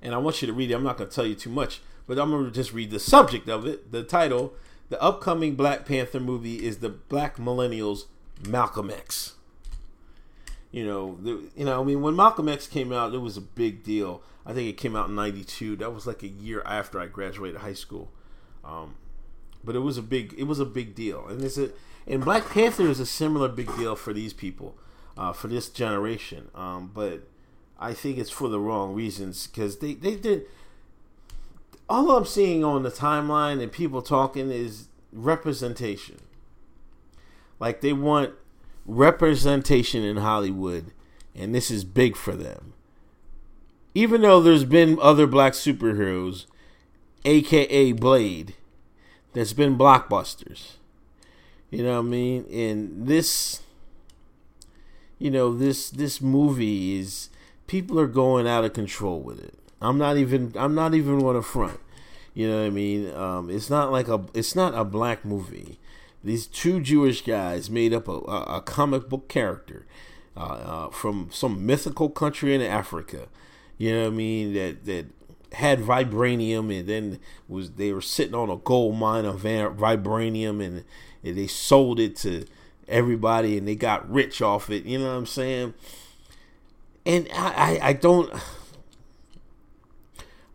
And 0.02 0.16
I 0.16 0.18
want 0.18 0.42
you 0.42 0.48
to 0.48 0.54
read 0.54 0.72
it. 0.72 0.74
I'm 0.74 0.84
not 0.84 0.98
going 0.98 1.10
to 1.10 1.16
tell 1.16 1.28
you 1.28 1.36
too 1.36 1.52
much, 1.52 1.82
but 2.08 2.18
I'm 2.18 2.32
going 2.32 2.46
to 2.46 2.52
just 2.52 2.74
read 2.74 2.90
the 2.90 3.00
subject 3.00 3.48
of 3.48 3.68
it, 3.68 3.92
the 3.92 4.02
title 4.02 4.54
the 4.90 5.02
upcoming 5.02 5.56
Black 5.56 5.86
Panther 5.86 6.20
movie 6.20 6.66
is 6.66 6.78
the 6.78 6.90
Black 6.90 7.38
Millennials 7.38 8.06
Malcolm 8.48 8.90
X. 8.90 9.34
You 10.72 10.86
know, 10.86 11.18
the, 11.22 11.50
you 11.56 11.66
know, 11.66 11.82
I 11.82 11.84
mean, 11.84 12.02
when 12.02 12.16
Malcolm 12.16 12.50
X 12.50 12.68
came 12.68 12.92
out, 12.92 13.14
it 13.14 13.20
was 13.20 13.38
a 13.38 13.42
big 13.42 13.84
deal. 13.84 14.22
I 14.46 14.54
think 14.54 14.70
it 14.70 14.78
came 14.78 14.96
out 14.96 15.10
in 15.10 15.16
'92. 15.16 15.78
That 15.78 15.94
was 15.94 16.06
like 16.06 16.22
a 16.22 16.28
year 16.28 16.62
after 16.66 17.00
I 17.00 17.08
graduated 17.08 17.62
high 17.62 17.74
school. 17.74 18.12
Um, 18.64 18.96
but 19.64 19.76
it 19.76 19.80
was 19.80 19.98
a 19.98 20.02
big, 20.02 20.36
it 20.38 20.44
was 20.44 20.60
a 20.60 20.66
big 20.66 20.94
deal, 20.94 21.26
and 21.28 21.42
it's 21.44 21.58
a, 21.58 21.72
and 22.08 22.24
Black 22.24 22.50
Panther 22.50 22.88
is 22.88 23.00
a 23.00 23.06
similar 23.06 23.48
big 23.48 23.76
deal 23.78 23.96
for 23.96 24.14
these 24.14 24.34
people, 24.34 24.76
uh, 25.18 25.34
for 25.34 25.48
this 25.48 25.70
generation. 25.70 26.50
Um, 26.54 26.92
but 26.94 27.28
I 27.80 27.94
think 27.94 28.18
it's 28.18 28.30
for 28.30 28.50
the 28.50 28.60
wrong 28.60 28.94
reasons 28.94 29.48
because 29.48 29.78
they 29.80 29.94
they 29.94 30.16
did 30.16 30.46
all 31.90 32.12
I'm 32.12 32.26
seeing 32.26 32.64
on 32.64 32.84
the 32.84 32.92
timeline 32.92 33.62
and 33.62 33.72
people 33.72 34.02
talking 34.02 34.52
is 34.52 34.88
representation. 35.12 36.20
Like 37.60 37.82
they 37.82 37.94
want 37.94 38.34
representation 38.86 40.04
in 40.04 40.18
Hollywood, 40.18 40.92
and 41.34 41.54
this 41.54 41.72
is 41.72 41.84
big 41.84 42.16
for 42.16 42.36
them. 42.36 42.74
Even 43.94 44.22
though 44.22 44.42
there's 44.42 44.66
been 44.66 45.00
other 45.02 45.26
black 45.26 45.54
superheroes, 45.54 46.46
aka 47.24 47.92
Blade, 47.94 48.56
that's 49.34 49.54
been 49.54 49.78
blockbusters. 49.78 50.74
You 51.72 51.84
know 51.84 51.94
what 51.94 52.08
I 52.08 52.10
mean? 52.10 52.46
And 52.52 53.08
this 53.08 53.62
you 55.18 55.32
know, 55.32 55.56
this 55.56 55.90
this 55.90 56.22
movie 56.22 57.00
is 57.00 57.30
people 57.68 58.00
are 58.00 58.08
going 58.08 58.48
out 58.48 58.66
of 58.66 58.74
control 58.74 59.22
with 59.22 59.44
it. 59.44 59.58
I'm 59.82 59.98
not 59.98 60.18
even 60.18 60.54
I'm 60.56 60.76
not 60.76 60.94
even 60.94 61.20
going 61.20 61.36
to 61.36 61.42
front. 61.42 61.80
You 62.34 62.50
know 62.50 62.60
what 62.60 62.68
I 62.68 62.70
mean? 62.70 63.14
Um, 63.14 63.50
it's 63.50 63.70
not 63.70 63.92
like 63.92 64.08
a 64.08 64.26
it's 64.34 64.56
not 64.56 64.74
a 64.74 64.84
black 64.84 65.24
movie. 65.26 65.80
These 66.24 66.48
two 66.48 66.80
Jewish 66.82 67.22
guys 67.24 67.70
made 67.70 67.94
up 67.94 68.08
a, 68.08 68.14
a, 68.14 68.58
a 68.58 68.62
comic 68.62 69.10
book 69.10 69.28
character 69.30 69.86
uh, 70.36 70.40
uh, 70.40 70.90
from 70.90 71.30
some 71.32 71.66
mythical 71.66 72.10
country 72.10 72.54
in 72.54 72.62
Africa. 72.62 73.28
You 73.78 73.94
know 73.94 74.02
what 74.04 74.08
I 74.08 74.12
mean? 74.12 74.54
That 74.54 74.86
that 74.86 75.06
had 75.54 75.80
vibranium 75.80 76.78
and 76.78 76.88
then 76.88 77.20
was 77.48 77.72
they 77.72 77.94
were 77.94 78.02
sitting 78.02 78.36
on 78.36 78.50
a 78.50 78.58
gold 78.58 78.98
mine 78.98 79.24
of 79.24 79.42
vibranium 79.42 80.64
and, 80.64 80.84
and 81.24 81.38
they 81.38 81.48
sold 81.48 82.00
it 82.00 82.16
to 82.18 82.46
everybody 82.88 83.58
and 83.58 83.68
they 83.68 83.76
got 83.76 84.10
rich 84.12 84.42
off 84.42 84.70
it. 84.70 84.84
You 84.84 85.00
know 85.00 85.06
what 85.06 85.18
I'm 85.18 85.26
saying? 85.26 85.74
And 87.06 87.30
I, 87.34 87.80
I, 87.80 87.88
I 87.90 87.94
don't 87.94 88.34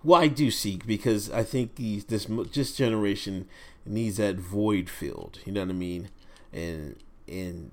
Well, 0.02 0.20
I 0.20 0.28
do 0.28 0.50
seek 0.50 0.86
because 0.86 1.30
I 1.30 1.42
think 1.42 1.74
these 1.74 2.06
this 2.06 2.26
this 2.52 2.74
generation 2.74 3.46
needs 3.84 4.16
that 4.16 4.36
void 4.36 4.88
filled. 4.88 5.40
You 5.44 5.52
know 5.52 5.60
what 5.60 5.70
I 5.70 5.74
mean? 5.74 6.08
And 6.52 6.96
and 7.28 7.72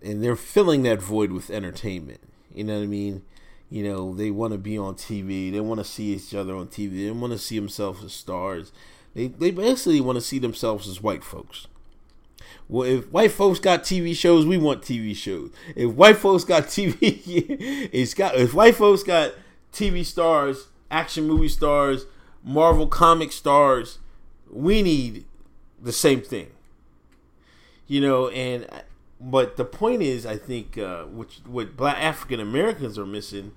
and 0.00 0.22
they're 0.22 0.36
filling 0.36 0.82
that 0.84 1.00
void 1.00 1.32
with 1.32 1.50
entertainment. 1.50 2.20
You 2.54 2.64
know 2.64 2.76
what 2.76 2.84
I 2.84 2.86
mean? 2.86 3.22
You 3.70 3.82
know, 3.84 4.14
they 4.14 4.30
want 4.30 4.52
to 4.52 4.58
be 4.58 4.76
on 4.76 4.94
TV. 4.94 5.50
They 5.50 5.60
want 5.60 5.80
to 5.80 5.84
see 5.84 6.12
each 6.12 6.34
other 6.34 6.54
on 6.54 6.66
TV. 6.68 7.06
They 7.06 7.10
want 7.10 7.32
to 7.32 7.38
see 7.38 7.58
themselves 7.58 8.04
as 8.04 8.12
stars. 8.12 8.70
They 9.14 9.28
they 9.28 9.50
basically 9.50 10.00
want 10.00 10.16
to 10.16 10.22
see 10.22 10.38
themselves 10.38 10.88
as 10.88 11.02
white 11.02 11.24
folks. 11.24 11.66
Well, 12.68 12.88
if 12.88 13.10
white 13.10 13.32
folks 13.32 13.58
got 13.58 13.82
TV 13.82 14.14
shows, 14.14 14.46
we 14.46 14.58
want 14.58 14.82
TV 14.82 15.16
shows. 15.16 15.50
If 15.74 15.92
white 15.92 16.16
folks 16.16 16.44
got 16.44 16.64
TV, 16.64 16.96
it's 17.92 18.14
got. 18.14 18.36
If 18.36 18.54
white 18.54 18.76
folks 18.76 19.02
got 19.02 19.32
TV 19.72 20.04
stars, 20.04 20.68
action 20.92 21.26
movie 21.26 21.48
stars, 21.48 22.06
Marvel 22.44 22.86
comic 22.86 23.32
stars, 23.32 23.98
we 24.50 24.82
need 24.82 25.24
the 25.80 25.92
same 25.92 26.20
thing. 26.20 26.50
You 27.86 28.00
know, 28.00 28.28
and 28.28 28.66
but 29.20 29.56
the 29.56 29.64
point 29.64 30.02
is, 30.02 30.26
I 30.26 30.36
think 30.36 30.78
uh, 30.78 31.04
which 31.04 31.40
what 31.46 31.76
Black 31.76 31.96
African 31.98 32.40
Americans 32.40 32.98
are 32.98 33.06
missing. 33.06 33.52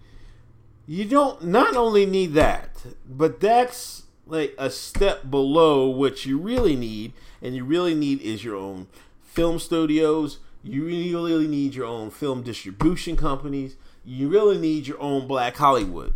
You 0.88 1.06
don't 1.06 1.44
not 1.44 1.76
only 1.76 2.06
need 2.06 2.34
that, 2.34 2.84
but 3.08 3.40
that's 3.40 4.04
like 4.28 4.54
a 4.58 4.70
step 4.70 5.30
below 5.30 5.88
what 5.88 6.26
you 6.26 6.38
really 6.38 6.76
need, 6.76 7.14
and 7.42 7.56
you 7.56 7.64
really 7.64 7.96
need 7.96 8.22
is 8.22 8.44
your 8.44 8.56
own 8.56 8.88
film 9.24 9.58
studios. 9.60 10.40
You 10.64 10.86
really 10.86 11.48
need 11.48 11.76
your 11.76 11.86
own 11.86 12.10
film 12.10 12.42
distribution 12.42 13.16
companies. 13.16 13.78
You 14.04 14.30
really 14.30 14.58
need 14.58 14.88
your 14.88 15.00
own 15.00 15.28
Black 15.28 15.58
Hollywood, 15.58 16.14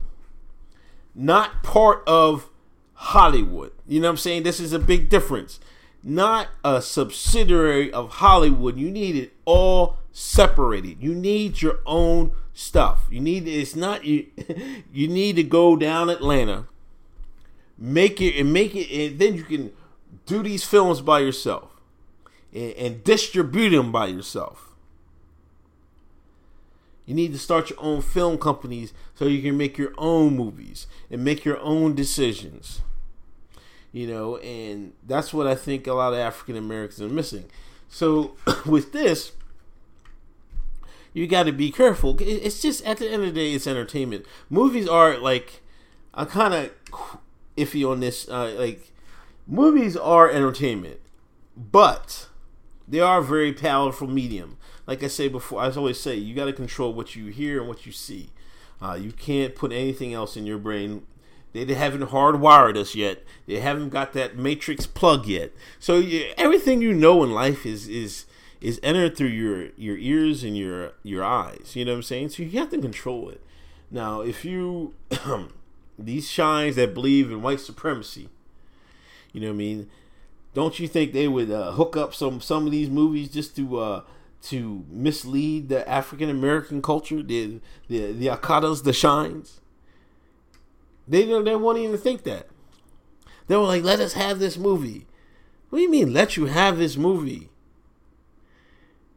not 1.19 1.63
part 1.63 2.03
of 2.07 2.49
Hollywood. 2.93 3.71
You 3.87 3.99
know 3.99 4.07
what 4.07 4.11
I'm 4.11 4.17
saying? 4.17 4.43
This 4.43 4.59
is 4.59 4.73
a 4.73 4.79
big 4.79 5.09
difference. 5.09 5.59
Not 6.01 6.47
a 6.63 6.81
subsidiary 6.81 7.91
of 7.91 8.09
Hollywood. 8.13 8.77
You 8.77 8.89
need 8.89 9.15
it 9.15 9.33
all 9.45 9.97
separated. 10.13 11.03
You 11.03 11.13
need 11.13 11.61
your 11.61 11.79
own 11.85 12.31
stuff. 12.53 13.05
You 13.11 13.19
need 13.19 13.47
it's 13.47 13.75
not 13.75 14.05
you. 14.05 14.27
You 14.93 15.07
need 15.07 15.35
to 15.35 15.43
go 15.43 15.75
down 15.75 16.09
Atlanta 16.09 16.65
make 17.79 18.19
it 18.19 18.37
and 18.37 18.51
make 18.51 18.75
it 18.75 18.91
and 18.91 19.19
then 19.19 19.35
you 19.35 19.43
can 19.43 19.71
do 20.25 20.43
these 20.43 20.63
films 20.63 20.99
by 20.99 21.19
yourself 21.19 21.79
and, 22.53 22.73
and, 22.73 23.03
distribute 23.03 23.69
them 23.69 23.91
by 23.91 24.07
yourself 24.07 24.68
you 27.09 27.15
need 27.15 27.33
to 27.33 27.39
start 27.39 27.69
your 27.69 27.79
own 27.81 28.01
film 28.01 28.37
companies 28.37 28.93
so 29.15 29.25
you 29.25 29.41
can 29.41 29.57
make 29.57 29.77
your 29.77 29.93
own 29.97 30.35
movies 30.35 30.87
and 31.09 31.23
make 31.23 31.43
your 31.43 31.59
own 31.59 31.95
decisions 31.95 32.81
you 33.91 34.05
know 34.05 34.37
and 34.37 34.93
that's 35.05 35.33
what 35.33 35.47
i 35.47 35.55
think 35.55 35.87
a 35.87 35.93
lot 35.93 36.13
of 36.13 36.19
african 36.19 36.55
americans 36.55 37.01
are 37.01 37.13
missing 37.13 37.45
so 37.87 38.35
with 38.65 38.93
this 38.93 39.31
you 41.13 41.25
got 41.25 41.43
to 41.43 41.51
be 41.51 41.71
careful 41.71 42.15
it's 42.19 42.61
just 42.61 42.85
at 42.85 42.97
the 42.97 43.09
end 43.09 43.23
of 43.23 43.33
the 43.33 43.41
day 43.41 43.53
it's 43.53 43.65
entertainment 43.65 44.25
movies 44.49 44.87
are 44.87 45.17
like 45.17 45.61
I'm 46.13 46.25
kind 46.25 46.53
of 46.53 46.71
iffy 47.55 47.89
on 47.89 47.99
this. 47.99 48.27
Uh, 48.27 48.55
like, 48.57 48.91
movies 49.47 49.95
are 49.95 50.29
entertainment, 50.29 50.99
but 51.55 52.27
they 52.87 52.99
are 52.99 53.19
a 53.19 53.23
very 53.23 53.53
powerful 53.53 54.07
medium. 54.07 54.57
Like 54.89 55.03
I 55.03 55.07
say 55.07 55.27
before, 55.27 55.61
I 55.61 55.69
always 55.69 55.99
say, 55.99 56.15
you 56.15 56.33
got 56.33 56.45
to 56.45 56.53
control 56.53 56.91
what 56.91 57.15
you 57.15 57.27
hear 57.27 57.59
and 57.59 57.67
what 57.67 57.85
you 57.85 57.91
see. 57.91 58.31
Uh, 58.81 58.97
you 58.99 59.11
can't 59.11 59.53
put 59.53 59.71
anything 59.71 60.15
else 60.15 60.35
in 60.35 60.47
your 60.47 60.57
brain. 60.57 61.05
They, 61.53 61.63
they 61.63 61.75
haven't 61.75 62.09
hardwired 62.09 62.75
us 62.75 62.95
yet. 62.95 63.23
They 63.45 63.59
haven't 63.59 63.89
got 63.89 64.13
that 64.13 64.35
matrix 64.35 64.87
plug 64.87 65.27
yet. 65.27 65.51
So 65.77 65.97
you, 65.97 66.31
everything 66.39 66.81
you 66.81 66.91
know 66.91 67.23
in 67.23 67.31
life 67.31 67.67
is 67.67 67.87
is 67.87 68.25
is 68.61 68.79
entered 68.81 69.15
through 69.15 69.27
your 69.27 69.67
your 69.77 69.95
ears 69.95 70.43
and 70.43 70.57
your 70.57 70.93
your 71.03 71.23
eyes. 71.23 71.75
You 71.75 71.85
know 71.85 71.91
what 71.91 71.97
I'm 71.97 72.03
saying? 72.03 72.29
So 72.29 72.41
you 72.41 72.57
have 72.57 72.71
to 72.71 72.81
control 72.81 73.29
it. 73.29 73.43
Now, 73.91 74.21
if 74.21 74.43
you 74.43 74.95
these 75.99 76.27
shines 76.27 76.77
that 76.77 76.95
believe 76.95 77.29
in 77.29 77.43
white 77.43 77.59
supremacy. 77.59 78.29
You 79.33 79.41
know 79.41 79.49
what 79.49 79.53
I 79.53 79.57
mean? 79.57 79.89
Don't 80.55 80.79
you 80.79 80.87
think 80.87 81.13
they 81.13 81.27
would 81.27 81.51
uh, 81.51 81.73
hook 81.73 81.95
up 81.95 82.15
some 82.15 82.41
some 82.41 82.65
of 82.65 82.71
these 82.71 82.89
movies 82.89 83.29
just 83.29 83.55
to 83.57 83.77
uh, 83.77 84.01
to 84.43 84.85
mislead 84.89 85.69
the 85.69 85.87
African 85.87 86.29
American 86.29 86.81
culture, 86.81 87.21
the 87.21 87.59
the 87.87 88.11
the 88.11 88.27
Akatas, 88.27 88.83
the 88.83 88.93
shines? 88.93 89.59
They 91.07 91.25
don't 91.25 91.43
they 91.43 91.55
won't 91.55 91.77
even 91.79 91.97
think 91.97 92.23
that. 92.23 92.47
They 93.47 93.55
were 93.55 93.63
like, 93.63 93.83
"Let 93.83 93.99
us 93.99 94.13
have 94.13 94.39
this 94.39 94.57
movie." 94.57 95.07
What 95.69 95.79
do 95.79 95.83
you 95.83 95.89
mean, 95.91 96.13
let 96.13 96.35
you 96.35 96.45
have 96.47 96.77
this 96.77 96.97
movie? 96.97 97.49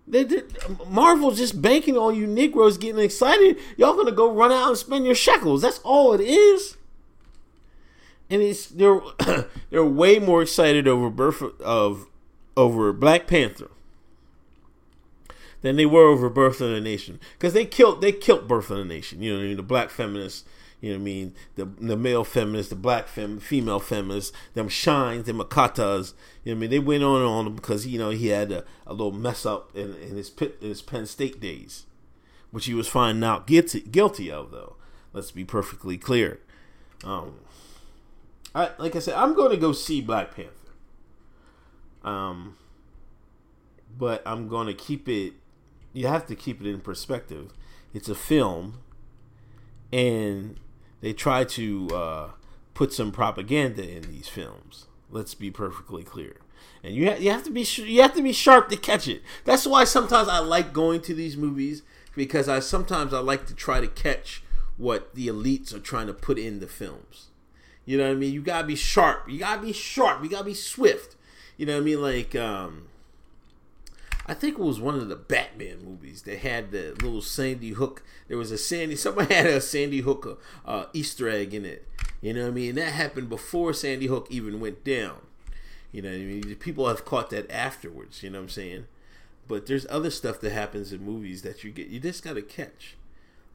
They 0.06 0.24
did, 0.24 0.54
Marvel's 0.86 1.38
just 1.38 1.62
banking 1.62 1.96
on 1.96 2.14
you 2.14 2.26
Negroes 2.26 2.76
getting 2.76 3.02
excited. 3.02 3.58
Y'all 3.76 3.96
gonna 3.96 4.12
go 4.12 4.30
run 4.30 4.52
out 4.52 4.68
and 4.68 4.76
spend 4.76 5.06
your 5.06 5.14
shekels. 5.14 5.62
That's 5.62 5.78
all 5.84 6.12
it 6.12 6.20
is. 6.20 6.76
And 8.28 8.42
it's 8.42 8.66
they're 8.66 9.00
they're 9.70 9.84
way 9.84 10.18
more 10.18 10.42
excited 10.42 10.86
over 10.86 11.08
birth 11.08 11.42
of 11.60 12.08
over 12.56 12.92
Black 12.92 13.26
Panther 13.26 13.70
than 15.62 15.76
they 15.76 15.86
were 15.86 16.06
over 16.06 16.28
Birth 16.28 16.60
of 16.60 16.70
the 16.70 16.80
Nation 16.80 17.18
because 17.38 17.54
they 17.54 17.64
killed 17.64 18.00
they 18.02 18.12
killed 18.12 18.46
Birth 18.46 18.70
of 18.70 18.78
the 18.78 18.84
Nation. 18.84 19.22
You 19.22 19.34
know, 19.34 19.40
I 19.40 19.46
mean? 19.46 19.56
the 19.56 19.62
black 19.62 19.90
feminists 19.90 20.44
you 20.82 20.90
know 20.90 20.96
what 20.96 21.02
I 21.02 21.04
mean? 21.04 21.34
The 21.54 21.64
the 21.64 21.96
male 21.96 22.24
feminists, 22.24 22.70
the 22.70 22.76
black 22.76 23.06
fem, 23.06 23.38
female 23.38 23.78
feminists, 23.78 24.36
them 24.54 24.68
shines, 24.68 25.26
them 25.26 25.38
akatas. 25.38 26.12
You 26.42 26.52
know 26.52 26.56
what 26.56 26.58
I 26.58 26.60
mean? 26.62 26.70
They 26.70 26.78
went 26.80 27.04
on 27.04 27.20
and 27.20 27.24
on 27.24 27.54
because 27.54 27.86
you 27.86 28.00
know 28.00 28.10
he 28.10 28.26
had 28.26 28.50
a, 28.50 28.64
a 28.84 28.92
little 28.92 29.12
mess 29.12 29.46
up 29.46 29.70
in, 29.76 29.94
in 29.94 30.16
his 30.16 30.28
pit, 30.28 30.58
in 30.60 30.68
his 30.68 30.82
Penn 30.82 31.06
State 31.06 31.40
days, 31.40 31.86
which 32.50 32.66
he 32.66 32.74
was 32.74 32.88
finding 32.88 33.22
out 33.22 33.46
guilty 33.46 33.80
guilty 33.80 34.28
of 34.28 34.50
though. 34.50 34.74
Let's 35.12 35.30
be 35.30 35.44
perfectly 35.44 35.96
clear. 35.96 36.40
Um, 37.04 37.36
I 38.52 38.70
like 38.78 38.96
I 38.96 38.98
said, 38.98 39.14
I'm 39.14 39.34
going 39.34 39.52
to 39.52 39.56
go 39.56 39.72
see 39.72 40.00
Black 40.00 40.34
Panther. 40.34 40.50
Um, 42.02 42.56
but 43.96 44.20
I'm 44.26 44.48
going 44.48 44.66
to 44.66 44.74
keep 44.74 45.08
it. 45.08 45.34
You 45.92 46.06
have 46.06 46.26
to 46.26 46.34
keep 46.34 46.60
it 46.60 46.66
in 46.66 46.80
perspective. 46.80 47.52
It's 47.92 48.08
a 48.08 48.14
film, 48.14 48.80
and 49.92 50.58
they 51.00 51.12
try 51.12 51.44
to 51.44 51.88
uh, 51.92 52.30
put 52.74 52.92
some 52.92 53.12
propaganda 53.12 53.88
in 53.88 54.02
these 54.02 54.28
films. 54.28 54.86
Let's 55.10 55.34
be 55.34 55.50
perfectly 55.50 56.02
clear. 56.02 56.36
And 56.82 56.94
you 56.94 57.10
ha- 57.10 57.18
you 57.18 57.30
have 57.30 57.44
to 57.44 57.50
be 57.50 57.64
sh- 57.64 57.80
you 57.80 58.00
have 58.02 58.14
to 58.14 58.22
be 58.22 58.32
sharp 58.32 58.68
to 58.70 58.76
catch 58.76 59.06
it. 59.06 59.22
That's 59.44 59.66
why 59.66 59.84
sometimes 59.84 60.28
I 60.28 60.38
like 60.38 60.72
going 60.72 61.02
to 61.02 61.14
these 61.14 61.36
movies 61.36 61.82
because 62.14 62.48
I 62.48 62.60
sometimes 62.60 63.12
I 63.12 63.20
like 63.20 63.46
to 63.46 63.54
try 63.54 63.80
to 63.80 63.86
catch 63.86 64.42
what 64.76 65.14
the 65.14 65.28
elites 65.28 65.74
are 65.74 65.80
trying 65.80 66.06
to 66.06 66.14
put 66.14 66.38
in 66.38 66.60
the 66.60 66.66
films. 66.66 67.28
You 67.84 67.98
know 67.98 68.04
what 68.04 68.12
I 68.12 68.16
mean? 68.16 68.32
You 68.32 68.42
gotta 68.42 68.66
be 68.66 68.76
sharp. 68.76 69.28
You 69.28 69.40
gotta 69.40 69.60
be 69.60 69.72
sharp. 69.72 70.22
You 70.22 70.30
gotta 70.30 70.44
be 70.44 70.54
swift. 70.54 71.16
You 71.56 71.66
know 71.66 71.74
what 71.74 71.82
I 71.82 71.84
mean? 71.84 72.00
Like 72.00 72.34
um, 72.34 72.88
I 74.26 74.34
think 74.34 74.58
it 74.58 74.62
was 74.62 74.80
one 74.80 74.94
of 74.94 75.08
the 75.08 75.16
Batman 75.16 75.84
movies. 75.84 76.22
that 76.22 76.38
had 76.38 76.70
the 76.70 76.92
little 77.02 77.22
Sandy 77.22 77.70
Hook. 77.70 78.02
There 78.28 78.38
was 78.38 78.50
a 78.52 78.58
Sandy. 78.58 78.96
Somebody 78.96 79.34
had 79.34 79.46
a 79.46 79.60
Sandy 79.60 80.00
Hook 80.00 80.40
uh, 80.64 80.84
Easter 80.92 81.28
egg 81.28 81.54
in 81.54 81.64
it. 81.64 81.86
You 82.20 82.34
know 82.34 82.42
what 82.42 82.48
I 82.48 82.52
mean? 82.52 82.74
That 82.76 82.92
happened 82.92 83.28
before 83.28 83.72
Sandy 83.72 84.06
Hook 84.06 84.28
even 84.30 84.60
went 84.60 84.84
down. 84.84 85.16
You 85.90 86.02
know 86.02 86.10
what 86.10 86.16
I 86.16 86.20
mean? 86.20 86.54
People 86.56 86.88
have 86.88 87.04
caught 87.04 87.30
that 87.30 87.50
afterwards. 87.50 88.22
You 88.22 88.30
know 88.30 88.38
what 88.38 88.44
I'm 88.44 88.48
saying? 88.50 88.86
But 89.48 89.66
there's 89.66 89.86
other 89.90 90.10
stuff 90.10 90.40
that 90.40 90.52
happens 90.52 90.92
in 90.92 91.04
movies 91.04 91.42
that 91.42 91.64
you 91.64 91.70
get. 91.72 91.88
You 91.88 91.98
just 91.98 92.22
got 92.22 92.34
to 92.34 92.42
catch. 92.42 92.96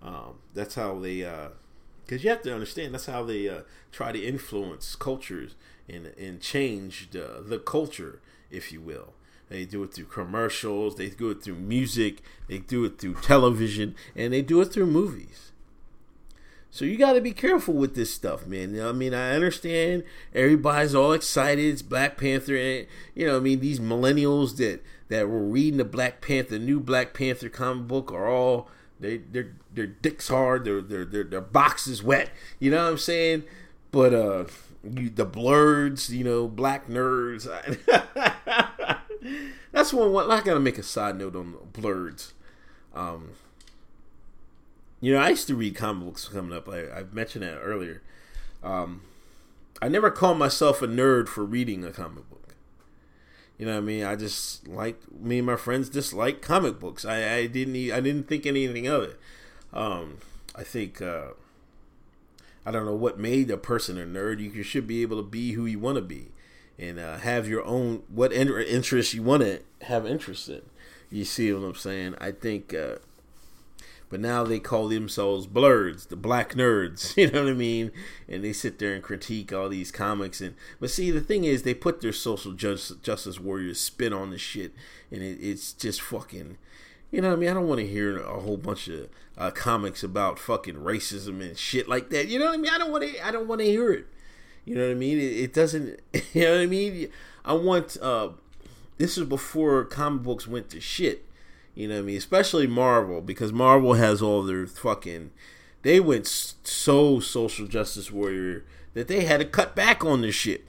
Um, 0.02 0.36
that's 0.54 0.76
how 0.76 1.00
they. 1.00 1.20
Because 1.20 2.22
uh, 2.22 2.24
you 2.24 2.30
have 2.30 2.42
to 2.44 2.54
understand. 2.54 2.94
That's 2.94 3.06
how 3.06 3.24
they 3.24 3.48
uh, 3.48 3.62
try 3.92 4.12
to 4.12 4.20
influence 4.20 4.96
cultures 4.96 5.56
and 5.90 6.08
and 6.18 6.42
change 6.42 7.10
the 7.12 7.44
the 7.44 7.58
culture, 7.58 8.22
if 8.52 8.72
you 8.72 8.82
will. 8.82 9.14
They 9.50 9.66
do 9.66 9.84
it 9.84 9.94
through 9.94 10.06
commercials. 10.06 10.96
They 10.96 11.10
do 11.10 11.30
it 11.30 11.44
through 11.44 11.56
music. 11.56 12.22
They 12.48 12.58
do 12.60 12.84
it 12.86 13.00
through 13.00 13.16
television, 13.16 13.96
and 14.16 14.34
they 14.34 14.42
do 14.42 14.62
it 14.62 14.74
through 14.74 14.88
movies. 14.88 15.52
So 16.70 16.86
you 16.86 16.98
got 16.98 17.14
to 17.14 17.22
be 17.22 17.32
careful 17.32 17.74
with 17.74 17.96
this 17.96 18.14
stuff, 18.14 18.46
man. 18.46 18.76
You 18.76 18.82
know, 18.82 18.90
I 18.90 18.92
mean, 18.92 19.14
I 19.14 19.32
understand 19.32 20.04
everybody's 20.36 20.94
all 20.94 21.14
excited. 21.14 21.64
It's 21.64 21.82
Black 21.82 22.18
Panther, 22.18 22.56
and 22.56 22.88
you 23.16 23.26
know, 23.26 23.38
I 23.38 23.40
mean, 23.40 23.62
these 23.62 23.80
millennials 23.80 24.58
that 24.58 24.84
that 25.08 25.30
were 25.30 25.44
reading 25.44 25.78
the 25.78 25.86
Black 25.86 26.22
Panther, 26.22 26.60
new 26.60 26.80
Black 26.80 27.14
Panther 27.14 27.50
comic 27.50 27.88
book, 27.88 28.12
are 28.12 28.28
all 28.28 28.70
they 29.00 29.18
their 29.18 29.56
their 29.74 29.88
dicks 29.88 30.28
hard, 30.28 30.66
their 30.66 30.82
their 30.82 31.06
their 31.06 31.24
their 31.24 31.42
boxes 31.42 32.04
wet. 32.04 32.32
You 32.60 32.72
know 32.72 32.84
what 32.84 32.92
I'm 32.92 32.98
saying? 32.98 33.44
But 33.92 34.14
uh, 34.14 34.46
you, 34.84 35.10
the 35.10 35.26
blurs, 35.26 36.10
you 36.10 36.24
know, 36.24 36.48
black 36.48 36.88
nerds. 36.88 37.48
That's 39.72 39.94
one, 39.94 40.12
one. 40.12 40.32
I 40.32 40.42
gotta 40.42 40.60
make 40.60 40.78
a 40.78 40.84
side 40.84 41.18
note 41.18 41.36
on 41.36 41.56
blurs. 41.74 42.34
Um, 42.94 43.32
you 45.02 45.14
know, 45.14 45.20
I 45.20 45.30
used 45.30 45.48
to 45.48 45.56
read 45.56 45.76
comic 45.76 46.06
books 46.06 46.28
coming 46.28 46.56
up. 46.58 46.68
I, 46.68 46.90
I 46.90 47.04
mentioned 47.12 47.44
that 47.44 47.60
earlier. 47.60 48.02
um, 48.64 49.02
I 49.82 49.90
never 49.90 50.10
called 50.10 50.40
myself 50.40 50.82
a 50.82 50.88
nerd 50.88 51.28
for 51.28 51.46
reading 51.46 51.86
a 51.86 51.92
comic 51.92 52.28
book. 52.30 52.56
You 53.60 53.66
know 53.66 53.74
what 53.74 53.80
I 53.80 53.82
mean? 53.82 54.04
I 54.04 54.16
just 54.16 54.68
like 54.68 55.00
me 55.12 55.38
and 55.40 55.46
my 55.48 55.56
friends 55.56 55.90
just 55.90 56.14
like 56.14 56.42
comic 56.42 56.80
books. 56.80 57.06
I, 57.06 57.36
I 57.36 57.48
didn't 57.48 57.76
I 57.92 58.00
didn't 58.00 58.28
think 58.28 58.46
anything 58.46 58.88
of 58.88 59.04
it. 59.04 59.20
Um, 59.74 60.18
I 60.56 60.64
think 60.64 61.02
uh, 61.02 61.30
I 62.66 62.72
don't 62.72 62.86
know 62.86 62.96
what 62.96 63.20
made 63.20 63.50
a 63.52 63.58
person 63.58 63.98
a 63.98 64.06
nerd. 64.06 64.40
You 64.40 64.64
should 64.64 64.88
be 64.88 65.02
able 65.02 65.18
to 65.18 65.24
be 65.28 65.54
who 65.54 65.66
you 65.66 65.80
want 65.80 65.96
to 65.98 66.02
be, 66.02 66.30
and 66.80 67.00
uh, 67.00 67.18
have 67.18 67.48
your 67.48 67.64
own 67.66 68.04
what 68.08 68.32
in- 68.32 68.50
interests 68.62 69.14
you 69.14 69.24
want 69.24 69.44
to 69.44 69.62
have 69.84 70.06
interest 70.06 70.50
in. 70.50 70.62
You 71.10 71.26
see 71.26 71.52
what 71.54 71.66
I'm 71.66 71.76
saying? 71.76 72.16
I 72.20 72.32
think. 72.32 72.74
Uh, 72.74 72.96
but 74.10 74.22
now 74.22 74.46
they 74.46 74.60
call 74.60 74.88
themselves 74.88 75.48
blurs, 75.48 76.06
the 76.06 76.16
black 76.16 76.54
nerds. 76.54 77.16
You 77.18 77.30
know 77.32 77.44
what 77.44 77.52
I 77.52 77.56
mean? 77.56 77.92
And 78.30 78.44
they 78.44 78.54
sit 78.54 78.80
there 78.80 78.94
and 78.94 79.04
critique 79.04 79.52
all 79.52 79.70
these 79.70 79.92
comics. 79.92 80.40
And 80.40 80.56
but 80.80 80.90
see, 80.90 81.12
the 81.12 81.20
thing 81.22 81.44
is, 81.44 81.64
they 81.64 81.74
put 81.74 82.02
their 82.02 82.14
social 82.14 82.54
justice, 82.54 82.98
justice 83.02 83.40
warriors 83.40 83.80
spin 83.80 84.14
on 84.14 84.30
the 84.30 84.38
shit, 84.38 84.74
and 85.12 85.22
it, 85.22 85.40
it's 85.42 85.74
just 85.74 86.02
fucking. 86.02 86.58
You 87.12 87.22
know 87.22 87.30
what 87.30 87.38
I 87.38 87.40
mean? 87.40 87.50
I 87.50 87.54
don't 87.54 87.68
want 87.68 87.80
to 87.80 87.88
hear 87.88 88.20
a 88.20 88.40
whole 88.40 88.58
bunch 88.58 88.88
of 88.90 89.10
uh, 89.38 89.52
comics 89.52 90.04
about 90.04 90.40
fucking 90.40 90.76
racism 90.76 91.42
and 91.42 91.58
shit 91.58 91.88
like 91.88 92.10
that. 92.10 92.28
You 92.28 92.38
know 92.38 92.46
what 92.46 92.56
I 92.56 92.58
mean? 92.58 92.72
I 92.72 92.78
don't 92.78 92.92
want 92.92 93.04
to. 93.04 93.26
I 93.28 93.32
don't 93.32 93.48
want 93.48 93.60
to 93.60 93.66
hear 93.66 93.92
it. 93.92 94.08
You 94.68 94.76
know 94.76 94.82
what 94.84 94.92
I 94.92 94.96
mean? 94.96 95.18
It, 95.18 95.22
it, 95.22 95.54
doesn't. 95.54 96.02
You 96.34 96.44
know 96.44 96.52
what 96.56 96.62
I 96.62 96.66
mean? 96.66 97.10
I 97.46 97.54
want. 97.54 97.96
uh 98.02 98.30
This 98.98 99.18
is 99.18 99.24
before 99.24 99.86
comic 99.86 100.24
books 100.24 100.46
went 100.46 100.70
to 100.72 100.82
shit. 100.82 101.26
You 101.74 101.88
know 101.88 101.96
what 101.96 102.02
I 102.02 102.06
mean? 102.06 102.18
Especially 102.18 102.68
Marvel 102.68 103.22
because 103.22 103.54
Marvel 103.54 103.94
has 103.94 104.22
all 104.22 104.44
their 104.44 104.68
fucking. 104.68 105.32
They 105.84 106.02
went 106.02 106.28
so 106.28 107.22
social 107.22 107.66
justice 107.66 108.12
warrior 108.12 108.66
that 108.94 109.08
they 109.08 109.24
had 109.24 109.40
to 109.40 109.46
cut 109.46 109.74
back 109.74 110.04
on 110.04 110.20
this 110.20 110.36
shit. 110.36 110.66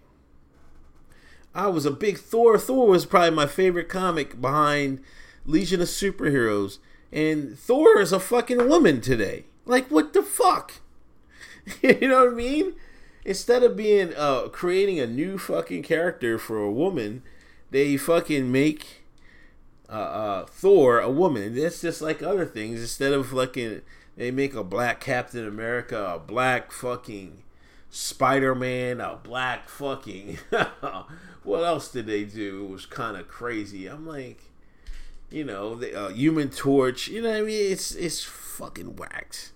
I 1.52 1.66
was 1.66 1.84
a 1.84 1.90
big 1.90 2.18
Thor. 2.18 2.56
Thor 2.56 2.87
was 2.87 3.04
probably 3.04 3.30
my 3.32 3.46
favorite 3.46 3.88
comic 3.88 4.40
behind 4.40 5.00
Legion 5.44 5.80
of 5.80 5.88
Superheroes. 5.88 6.78
And 7.11 7.58
Thor 7.58 8.00
is 8.00 8.12
a 8.12 8.20
fucking 8.20 8.68
woman 8.68 9.00
today. 9.00 9.46
Like, 9.66 9.90
what 9.90 10.12
the 10.12 10.22
fuck? 10.22 10.74
you 11.82 12.06
know 12.06 12.26
what 12.26 12.34
I 12.34 12.37
mean? 12.37 12.74
Instead 13.24 13.62
of 13.62 13.76
being 13.76 14.14
uh 14.14 14.48
creating 14.48 14.98
a 14.98 15.07
new 15.07 15.38
fucking 15.38 15.83
character 15.83 16.38
for 16.38 16.59
a 16.59 16.70
woman, 16.70 17.22
they 17.70 17.96
fucking 17.96 18.50
make 18.50 19.04
uh, 19.88 19.92
uh, 19.92 20.46
Thor 20.46 21.00
a 21.00 21.11
woman. 21.11 21.54
That's 21.54 21.81
just 21.81 22.02
like 22.02 22.22
other 22.22 22.44
things. 22.44 22.81
Instead 22.81 23.12
of 23.12 23.28
fucking, 23.28 23.83
they 24.16 24.31
make 24.31 24.54
a 24.54 24.64
black 24.64 25.00
Captain 25.00 25.46
America, 25.46 26.14
a 26.14 26.18
black 26.18 26.72
fucking 26.72 27.42
Spider 27.90 28.54
Man, 28.54 29.00
a 29.00 29.16
black 29.16 29.68
fucking. 29.68 30.38
what 31.42 31.64
else 31.64 31.90
did 31.90 32.07
they 32.07 32.24
do? 32.24 32.66
It 32.66 32.70
was 32.70 32.87
kind 32.87 33.16
of 33.16 33.28
crazy. 33.28 33.87
I'm 33.87 34.07
like, 34.07 34.40
you 35.31 35.44
know, 35.44 35.74
the 35.74 35.98
uh, 35.98 36.09
Human 36.11 36.50
Torch. 36.50 37.09
You 37.09 37.22
know 37.22 37.31
what 37.31 37.38
I 37.38 37.42
mean? 37.42 37.72
It's 37.72 37.94
it's 37.94 38.22
fucking 38.24 38.96
whacked. 38.96 39.52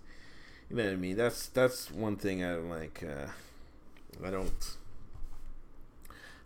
You 0.71 0.77
know 0.77 0.85
what 0.85 0.93
I 0.93 0.97
mean? 0.97 1.17
That's 1.17 1.49
that's 1.49 1.91
one 1.91 2.17
thing 2.17 2.43
I 2.45 2.55
like. 2.57 3.03
Uh, 3.03 3.27
I 4.25 4.31
don't. 4.31 4.77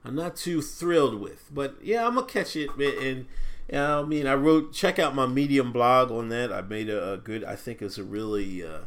I'm 0.04 0.14
not 0.14 0.36
too 0.36 0.62
thrilled 0.62 1.20
with, 1.20 1.50
but 1.52 1.76
yeah, 1.82 2.06
I'm 2.06 2.14
gonna 2.14 2.26
catch 2.26 2.54
it, 2.54 2.70
and 2.78 3.26
I 3.72 4.02
mean, 4.02 4.26
I 4.26 4.34
wrote. 4.34 4.72
Check 4.72 4.98
out 4.98 5.14
my 5.14 5.26
Medium 5.26 5.72
blog 5.72 6.10
on 6.12 6.28
that. 6.28 6.52
I 6.52 6.60
made 6.62 6.88
a, 6.88 7.14
a 7.14 7.16
good. 7.16 7.44
I 7.44 7.56
think 7.56 7.82
it's 7.82 7.98
a 7.98 8.04
really 8.04 8.64
uh, 8.64 8.82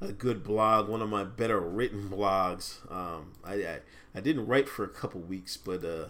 a 0.00 0.12
good 0.12 0.42
blog. 0.42 0.88
One 0.88 1.02
of 1.02 1.08
my 1.08 1.24
better 1.24 1.60
written 1.60 2.08
blogs. 2.08 2.90
Um, 2.90 3.32
I, 3.44 3.54
I, 3.54 3.78
I 4.14 4.20
didn't 4.20 4.46
write 4.46 4.68
for 4.68 4.84
a 4.84 4.88
couple 4.88 5.20
weeks, 5.20 5.56
but 5.56 5.84
uh, 5.84 6.08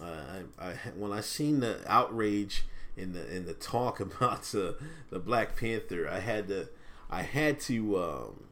I, 0.00 0.42
I 0.58 0.72
when 0.96 1.12
I 1.12 1.20
seen 1.20 1.60
the 1.60 1.80
outrage 1.86 2.64
in 2.96 3.12
the 3.12 3.34
in 3.34 3.46
the 3.46 3.54
talk 3.54 3.98
about 4.00 4.42
the 4.44 4.76
the 5.10 5.18
Black 5.18 5.56
Panther, 5.56 6.08
I 6.08 6.20
had 6.20 6.48
to 6.48 6.68
I 7.10 7.22
had 7.22 7.60
to 7.60 7.98
um, 7.98 8.44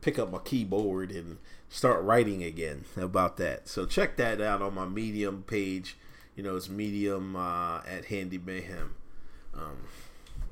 pick 0.00 0.18
up 0.18 0.30
my 0.30 0.38
keyboard 0.38 1.10
and 1.10 1.38
start 1.68 2.02
writing 2.02 2.42
again 2.42 2.84
about 2.96 3.36
that. 3.38 3.68
So 3.68 3.86
check 3.86 4.16
that 4.16 4.40
out 4.40 4.62
on 4.62 4.74
my 4.74 4.86
Medium 4.86 5.42
page 5.42 5.96
you 6.40 6.42
know, 6.42 6.56
it's 6.56 6.70
medium 6.70 7.36
uh, 7.36 7.82
at 7.86 8.06
Handy 8.06 8.38
Mayhem. 8.38 8.94
Um, 9.54 9.76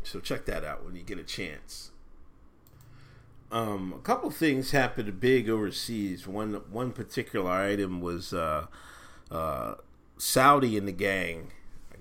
so 0.03 0.21
check 0.21 0.45
that 0.45 0.63
out 0.63 0.85
when 0.85 0.95
you 0.95 1.03
get 1.03 1.19
a 1.19 1.25
chance. 1.25 1.93
Um, 3.51 3.95
a 3.97 4.01
couple 4.01 4.31
things 4.31 4.73
happened 4.73 5.19
big 5.19 5.49
overseas. 5.49 6.27
One 6.27 6.55
one 6.71 6.93
particular 6.93 7.51
item 7.51 8.03
was 8.03 8.35
uh, 8.35 8.67
uh, 9.31 9.77
Saudi 10.19 10.77
and 10.77 10.87
the 10.87 10.93
gang, 10.93 11.53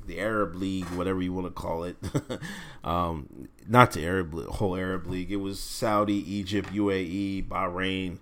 the 0.08 0.20
Arab 0.20 0.56
League, 0.56 0.86
whatever 0.86 1.22
you 1.22 1.34
want 1.34 1.48
to 1.48 1.52
call 1.52 1.84
it. 1.84 1.98
um, 2.84 3.48
not 3.68 3.92
the 3.92 4.06
Arab 4.06 4.34
whole 4.34 4.76
Arab 4.76 5.08
League. 5.08 5.32
It 5.32 5.38
was 5.38 5.60
Saudi, 5.60 6.16
Egypt, 6.34 6.70
UAE, 6.74 7.48
Bahrain. 7.48 8.20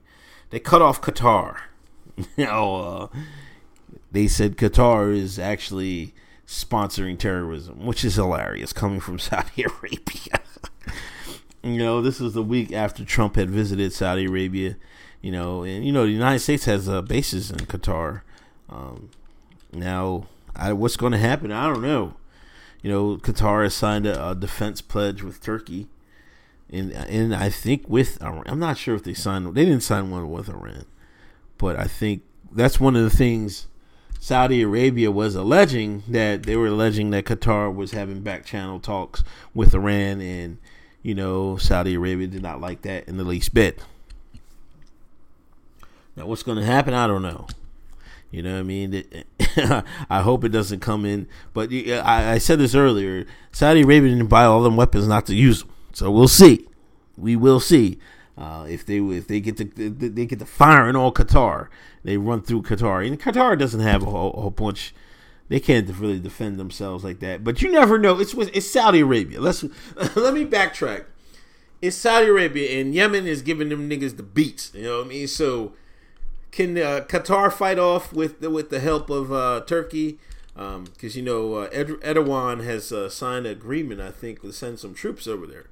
They 0.50 0.60
cut 0.60 0.82
off 0.82 1.02
Qatar. 1.02 1.58
know, 2.38 2.76
uh, 3.14 3.20
they 4.12 4.28
said 4.28 4.58
Qatar 4.58 5.16
is 5.16 5.38
actually 5.38 6.14
sponsoring 6.48 7.18
terrorism, 7.18 7.86
which 7.86 8.04
is 8.04 8.16
hilarious 8.16 8.74
coming 8.74 9.00
from 9.00 9.20
Saudi 9.20 9.64
Arabia. 9.64 10.42
you 11.64 11.78
know, 11.78 12.02
this 12.02 12.20
was 12.20 12.34
the 12.34 12.44
week 12.44 12.72
after 12.72 13.04
Trump 13.04 13.36
had 13.36 13.50
visited 13.50 13.94
Saudi 13.94 14.26
Arabia. 14.26 14.78
You 15.22 15.32
know, 15.32 15.64
and 15.64 15.84
you 15.84 15.92
know 15.92 16.06
the 16.06 16.12
United 16.12 16.40
States 16.40 16.66
has 16.66 16.88
uh, 16.88 17.02
bases 17.02 17.50
in 17.50 17.58
Qatar. 17.58 18.22
Um, 18.70 19.10
now, 19.74 20.28
I, 20.56 20.74
what's 20.74 20.98
going 20.98 21.12
to 21.12 21.18
happen? 21.18 21.52
I 21.52 21.68
don't 21.68 21.82
know. 21.82 22.16
You 22.82 22.92
know, 22.92 23.18
Qatar 23.18 23.64
has 23.64 23.74
signed 23.74 24.06
a, 24.06 24.30
a 24.30 24.36
defense 24.36 24.82
pledge 24.82 25.24
with 25.24 25.42
Turkey, 25.42 25.88
and 26.70 26.92
and 26.92 27.34
I 27.36 27.50
think 27.50 27.90
with 27.90 28.22
Iran. 28.22 28.44
I'm 28.46 28.60
not 28.60 28.78
sure 28.78 28.96
if 28.96 29.04
they 29.04 29.14
signed. 29.14 29.56
They 29.56 29.66
didn't 29.66 29.84
sign 29.84 30.12
one 30.12 30.30
with 30.30 30.50
Iran, 30.50 30.86
but 31.58 31.78
I 31.78 31.86
think 31.86 32.22
that's 32.52 32.80
one 32.80 32.96
of 32.96 33.04
the 33.04 33.16
things 33.16 33.68
Saudi 34.20 34.62
Arabia 34.62 35.12
was 35.12 35.36
alleging 35.36 36.04
that 36.08 36.44
they 36.44 36.56
were 36.56 36.68
alleging 36.68 37.10
that 37.12 37.26
Qatar 37.26 37.74
was 37.74 37.92
having 37.92 38.22
back 38.22 38.46
channel 38.46 38.80
talks 38.80 39.24
with 39.54 39.74
Iran, 39.74 40.22
and 40.22 40.58
you 41.02 41.16
know 41.16 41.58
Saudi 41.58 41.96
Arabia 41.96 42.28
did 42.28 42.42
not 42.42 42.62
like 42.62 42.82
that 42.84 43.08
in 43.08 43.18
the 43.18 43.24
least 43.24 43.54
bit. 43.54 43.80
Now, 46.16 46.28
what's 46.28 46.44
going 46.44 46.58
to 46.58 46.66
happen? 46.66 46.94
I 46.94 47.08
don't 47.08 47.22
know. 47.22 47.48
You 48.32 48.42
know 48.42 48.54
what 48.54 48.60
I 48.60 48.64
mean? 48.64 49.04
I 50.10 50.22
hope 50.22 50.44
it 50.44 50.50
doesn't 50.50 50.80
come 50.80 51.06
in. 51.06 51.28
But 51.54 51.72
I, 51.72 52.34
I 52.34 52.38
said 52.38 52.60
this 52.60 52.76
earlier. 52.76 53.26
Saudi 53.52 53.82
Arabia 53.82 54.10
didn't 54.10 54.28
buy 54.28 54.44
all 54.46 54.64
them 54.64 54.76
weapons 54.76 55.08
not 55.08 55.26
to 55.28 55.36
use 55.36 55.62
them. 55.62 55.72
So 55.94 56.12
we'll 56.12 56.28
see. 56.28 56.68
We 57.18 57.36
will 57.36 57.60
see. 57.60 58.00
Uh, 58.38 58.66
if 58.68 58.86
they 58.86 58.98
if 58.98 59.28
they 59.28 59.40
get 59.40 59.56
to 59.58 59.64
they 59.64 60.26
get 60.26 60.40
to 60.40 60.46
firing 60.46 60.96
all 60.96 61.14
Qatar, 61.14 61.70
they 62.04 62.18
run 62.18 62.42
through 62.42 62.64
Qatar, 62.64 63.08
and 63.08 63.20
Qatar 63.20 63.58
doesn't 63.58 63.80
have 63.80 64.04
a 64.04 64.08
whole, 64.08 64.34
a 64.34 64.42
whole 64.42 64.50
bunch. 64.50 64.94
They 65.48 65.62
can't 65.62 65.88
really 65.98 66.20
defend 66.20 66.60
themselves 66.60 67.04
like 67.04 67.20
that. 67.20 67.44
But 67.46 67.62
you 67.62 67.72
never 67.72 67.98
know. 67.98 68.20
It's 68.20 68.34
it's 68.34 68.70
Saudi 68.70 69.00
Arabia. 69.00 69.40
Let's 69.40 69.64
let 70.16 70.34
me 70.34 70.46
backtrack. 70.46 71.06
It's 71.82 71.96
Saudi 71.96 72.28
Arabia, 72.28 72.82
and 72.82 72.94
Yemen 72.94 73.26
is 73.26 73.42
giving 73.42 73.70
them 73.70 73.90
niggas 73.90 74.18
the 74.18 74.24
beats. 74.24 74.72
You 74.74 74.84
know 74.84 74.98
what 74.98 75.06
I 75.06 75.10
mean? 75.10 75.28
So 75.28 75.74
can 76.56 76.78
uh, 76.78 77.02
Qatar 77.06 77.52
fight 77.52 77.78
off 77.78 78.14
with 78.14 78.40
the, 78.40 78.50
with 78.50 78.70
the 78.70 78.80
help 78.80 79.10
of 79.10 79.32
uh, 79.32 79.62
Turkey? 79.68 80.18
Because 80.54 80.76
um, 80.76 80.88
you 81.02 81.22
know 81.22 81.56
uh, 81.56 81.70
Ed- 81.74 82.00
Erdogan 82.02 82.64
has 82.64 82.94
uh, 82.94 83.10
signed 83.10 83.46
an 83.46 83.52
agreement, 83.52 84.00
I 84.00 84.10
think, 84.10 84.42
to 84.42 84.54
send 84.54 84.80
some 84.80 84.94
troops 84.94 85.28
over 85.28 85.46
there 85.46 85.66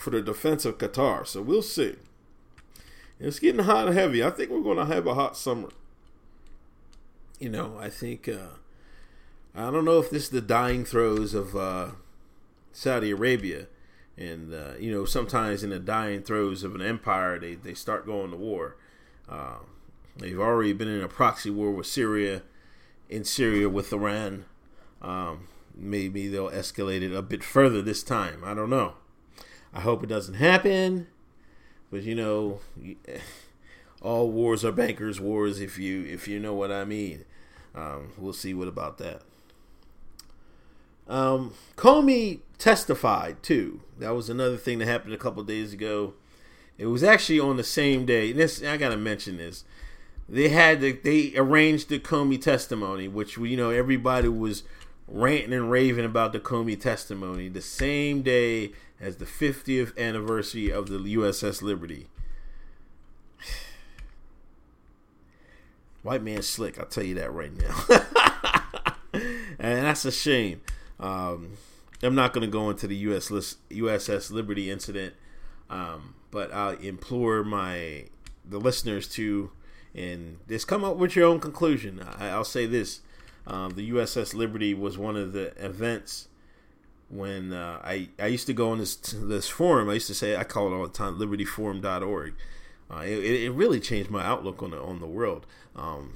for 0.00 0.10
the 0.10 0.20
defense 0.20 0.64
of 0.64 0.78
Qatar. 0.78 1.24
So 1.24 1.40
we'll 1.40 1.62
see. 1.62 1.94
It's 3.20 3.38
getting 3.38 3.62
hot 3.62 3.86
and 3.86 3.96
heavy. 3.96 4.24
I 4.24 4.30
think 4.30 4.50
we're 4.50 4.60
going 4.60 4.76
to 4.78 4.92
have 4.92 5.06
a 5.06 5.14
hot 5.14 5.36
summer. 5.36 5.68
You 7.38 7.50
know, 7.50 7.78
I 7.78 7.90
think 7.90 8.28
uh, 8.28 8.56
I 9.54 9.70
don't 9.70 9.84
know 9.84 10.00
if 10.00 10.10
this 10.10 10.24
is 10.24 10.30
the 10.30 10.40
dying 10.40 10.84
throes 10.84 11.32
of 11.32 11.54
uh, 11.54 11.90
Saudi 12.72 13.12
Arabia, 13.12 13.68
and 14.18 14.52
uh, 14.52 14.72
you 14.80 14.90
know, 14.90 15.04
sometimes 15.04 15.62
in 15.62 15.70
the 15.70 15.78
dying 15.78 16.22
throes 16.22 16.64
of 16.64 16.74
an 16.74 16.82
empire, 16.82 17.38
they 17.38 17.54
they 17.54 17.74
start 17.74 18.04
going 18.04 18.32
to 18.32 18.36
war. 18.36 18.74
Uh, 19.28 19.58
they've 20.16 20.38
already 20.38 20.72
been 20.72 20.88
in 20.88 21.02
a 21.02 21.08
proxy 21.08 21.50
war 21.50 21.70
with 21.70 21.86
Syria, 21.86 22.42
in 23.08 23.24
Syria 23.24 23.68
with 23.68 23.92
Iran. 23.92 24.44
Um, 25.02 25.48
maybe 25.74 26.28
they'll 26.28 26.50
escalate 26.50 27.02
it 27.02 27.14
a 27.14 27.22
bit 27.22 27.44
further 27.44 27.82
this 27.82 28.02
time. 28.02 28.42
I 28.44 28.54
don't 28.54 28.70
know. 28.70 28.94
I 29.72 29.80
hope 29.80 30.02
it 30.02 30.08
doesn't 30.08 30.34
happen. 30.34 31.08
But 31.90 32.02
you 32.02 32.14
know, 32.14 32.60
all 34.02 34.30
wars 34.30 34.64
are 34.64 34.72
bankers' 34.72 35.20
wars. 35.20 35.60
If 35.60 35.78
you 35.78 36.04
if 36.04 36.26
you 36.26 36.38
know 36.38 36.54
what 36.54 36.72
I 36.72 36.84
mean, 36.84 37.24
um, 37.74 38.12
we'll 38.16 38.32
see 38.32 38.54
what 38.54 38.68
about 38.68 38.98
that. 38.98 39.22
Um, 41.08 41.54
Comey 41.76 42.40
testified 42.58 43.42
too. 43.42 43.82
That 43.98 44.10
was 44.14 44.28
another 44.28 44.56
thing 44.56 44.78
that 44.78 44.86
happened 44.88 45.14
a 45.14 45.18
couple 45.18 45.42
days 45.44 45.72
ago. 45.72 46.14
It 46.78 46.86
was 46.86 47.02
actually 47.02 47.40
on 47.40 47.56
the 47.56 47.64
same 47.64 48.04
day. 48.04 48.32
This 48.32 48.62
I 48.62 48.76
gotta 48.76 48.96
mention 48.96 49.38
this. 49.38 49.64
They 50.28 50.48
had 50.48 50.80
the, 50.80 50.92
they 50.92 51.32
arranged 51.36 51.88
the 51.88 52.00
Comey 52.00 52.40
testimony, 52.40 53.06
which 53.06 53.36
you 53.36 53.56
know 53.56 53.70
everybody 53.70 54.28
was 54.28 54.64
ranting 55.08 55.52
and 55.52 55.70
raving 55.70 56.04
about 56.04 56.32
the 56.32 56.40
Comey 56.40 56.78
testimony 56.78 57.48
the 57.48 57.62
same 57.62 58.22
day 58.22 58.72
as 59.00 59.16
the 59.16 59.24
50th 59.24 59.96
anniversary 59.96 60.70
of 60.70 60.88
the 60.88 60.98
USS 60.98 61.62
Liberty. 61.62 62.08
White 66.02 66.22
man 66.22 66.42
slick, 66.42 66.78
I'll 66.78 66.86
tell 66.86 67.04
you 67.04 67.14
that 67.16 67.32
right 67.32 67.52
now. 67.52 68.94
and 69.12 69.84
that's 69.84 70.04
a 70.04 70.12
shame. 70.12 70.60
Um, 71.00 71.56
I'm 72.02 72.14
not 72.14 72.32
going 72.32 72.46
to 72.46 72.50
go 72.50 72.70
into 72.70 72.86
the 72.86 72.96
US 72.96 73.28
USS 73.28 74.30
Liberty 74.30 74.70
incident, 74.70 75.14
um, 75.70 76.14
but 76.30 76.52
I 76.52 76.74
implore 76.74 77.44
my 77.44 78.04
the 78.48 78.58
listeners 78.58 79.08
to 79.08 79.50
and 79.94 80.38
just 80.48 80.68
come 80.68 80.84
up 80.84 80.96
with 80.96 81.16
your 81.16 81.26
own 81.26 81.40
conclusion. 81.40 82.04
I, 82.18 82.36
will 82.36 82.44
say 82.44 82.66
this: 82.66 83.00
um, 83.46 83.72
the 83.72 83.90
USS 83.90 84.34
Liberty 84.34 84.74
was 84.74 84.98
one 84.98 85.16
of 85.16 85.32
the 85.32 85.52
events 85.64 86.28
when 87.08 87.52
uh, 87.52 87.80
I 87.82 88.08
I 88.18 88.26
used 88.26 88.46
to 88.46 88.52
go 88.52 88.70
on 88.70 88.78
this 88.78 88.96
this 88.96 89.48
forum. 89.48 89.88
I 89.88 89.94
used 89.94 90.08
to 90.08 90.14
say 90.14 90.36
I 90.36 90.44
call 90.44 90.68
it 90.68 90.76
all 90.76 90.82
the 90.82 90.92
time 90.92 91.18
libertyforum.org. 91.18 92.34
Uh, 92.88 92.98
it, 92.98 93.24
it 93.24 93.50
really 93.50 93.80
changed 93.80 94.10
my 94.10 94.24
outlook 94.24 94.62
on 94.62 94.70
the 94.70 94.80
on 94.80 95.00
the 95.00 95.06
world. 95.06 95.46
Um, 95.74 96.14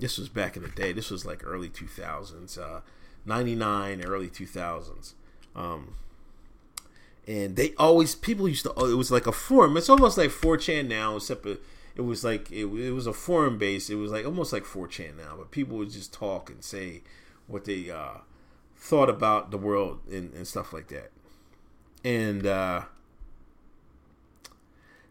this 0.00 0.18
was 0.18 0.28
back 0.28 0.56
in 0.56 0.62
the 0.62 0.68
day. 0.68 0.92
This 0.92 1.10
was 1.10 1.26
like 1.26 1.42
early 1.44 1.68
2000s, 1.68 2.58
uh, 2.58 2.80
99, 3.26 4.02
early 4.02 4.28
2000s. 4.28 5.12
Um, 5.54 5.94
and 7.30 7.54
they 7.54 7.74
always 7.78 8.16
people 8.16 8.48
used 8.48 8.64
to. 8.64 8.70
It 8.70 8.96
was 8.96 9.12
like 9.12 9.28
a 9.28 9.32
forum. 9.32 9.76
It's 9.76 9.88
almost 9.88 10.18
like 10.18 10.30
4chan 10.30 10.88
now, 10.88 11.14
except 11.14 11.46
it, 11.46 11.62
it 11.94 12.00
was 12.00 12.24
like 12.24 12.50
it, 12.50 12.64
it 12.64 12.90
was 12.90 13.06
a 13.06 13.12
forum 13.12 13.56
base. 13.56 13.88
It 13.88 13.94
was 13.94 14.10
like 14.10 14.24
almost 14.24 14.52
like 14.52 14.64
4chan 14.64 15.16
now, 15.16 15.36
but 15.38 15.52
people 15.52 15.78
would 15.78 15.92
just 15.92 16.12
talk 16.12 16.50
and 16.50 16.64
say 16.64 17.02
what 17.46 17.66
they 17.66 17.88
uh, 17.88 18.18
thought 18.74 19.08
about 19.08 19.52
the 19.52 19.58
world 19.58 20.00
and, 20.10 20.34
and 20.34 20.44
stuff 20.44 20.72
like 20.72 20.88
that. 20.88 21.12
And 22.04 22.44
uh, 22.44 22.82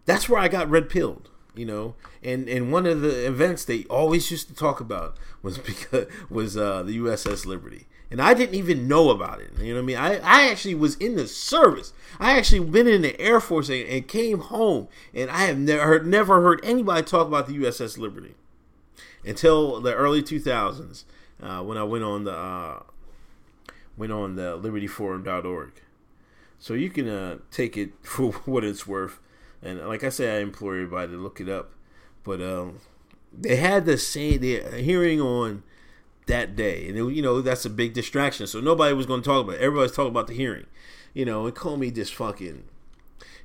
that's 0.06 0.28
where 0.28 0.42
I 0.42 0.50
got 0.50 0.70
red 0.70 0.90
pilled 0.90 1.30
you 1.56 1.66
know 1.66 1.96
and 2.22 2.48
and 2.48 2.72
one 2.72 2.86
of 2.86 3.02
the 3.02 3.26
events 3.26 3.66
they 3.66 3.84
always 3.86 4.30
used 4.30 4.48
to 4.48 4.54
talk 4.54 4.80
about 4.80 5.18
was 5.42 5.58
because 5.72 6.06
was 6.30 6.56
uh, 6.56 6.84
the 6.84 6.98
USS 7.00 7.46
Liberty 7.48 7.88
and 8.12 8.22
I 8.22 8.34
didn't 8.34 8.56
even 8.56 8.88
know 8.88 9.10
about 9.10 9.40
it. 9.40 9.52
You 9.60 9.74
know 9.74 9.76
what 9.76 9.84
I 9.84 9.86
mean? 9.86 9.98
I, 9.98 10.16
I 10.18 10.50
actually 10.50 10.76
was 10.76 10.96
in 10.96 11.16
the 11.16 11.28
service. 11.28 11.94
I 12.20 12.38
actually 12.38 12.62
been 12.62 12.88
in 12.88 13.02
the 13.02 13.20
Air 13.20 13.40
Force 13.40 13.70
and, 13.70 13.88
and 13.88 14.08
came 14.08 14.40
home, 14.40 14.88
and 15.14 15.30
I 15.30 15.44
have 15.44 15.58
never 15.58 15.84
heard, 15.84 16.08
never 16.08 16.42
heard 16.42 16.60
anybody 16.64 17.04
talk 17.04 17.28
about 17.28 17.48
the 17.48 17.58
USS 17.58 17.98
Liberty 17.98 18.36
until 19.26 19.80
the 19.80 19.94
early 19.94 20.24
2000s 20.24 21.04
uh, 21.42 21.62
when 21.62 21.78
I 21.78 21.84
went 21.84 22.04
on 22.04 22.24
the 22.24 22.36
uh, 22.36 22.84
went 23.98 24.12
on 24.12 24.36
the 24.36 24.58
LibertyForum.org. 24.58 25.72
So 26.58 26.74
you 26.74 26.90
can 26.90 27.08
uh, 27.08 27.38
take 27.52 27.78
it 27.78 27.92
for 28.02 28.32
what 28.32 28.64
it's 28.64 28.88
worth. 28.88 29.20
And 29.62 29.86
like 29.88 30.04
I 30.04 30.10
said, 30.10 30.38
I 30.38 30.42
implore 30.42 30.76
everybody 30.76 31.12
to 31.12 31.18
look 31.18 31.40
it 31.42 31.50
up. 31.50 31.74
But 32.24 32.42
um, 32.42 32.80
they 33.38 33.58
had 33.58 33.86
the 33.86 33.98
same 33.98 34.40
the 34.40 34.62
hearing 34.82 35.22
on 35.22 35.64
that 36.30 36.56
day, 36.56 36.88
and 36.88 36.98
it, 36.98 37.14
you 37.14 37.22
know 37.22 37.42
that's 37.42 37.66
a 37.66 37.70
big 37.70 37.94
distraction. 37.94 38.48
So 38.48 38.60
nobody 38.62 38.94
was 38.94 39.06
going 39.06 39.22
to 39.22 39.28
talk 39.28 39.44
about. 39.44 39.56
it. 39.58 39.62
Everybody's 39.62 39.92
talking 39.92 40.12
about 40.12 40.28
the 40.28 40.34
hearing, 40.34 40.66
you 41.14 41.26
know. 41.26 41.46
And 41.46 41.56
Comey 41.56 41.94
just 41.94 42.16
fucking 42.16 42.64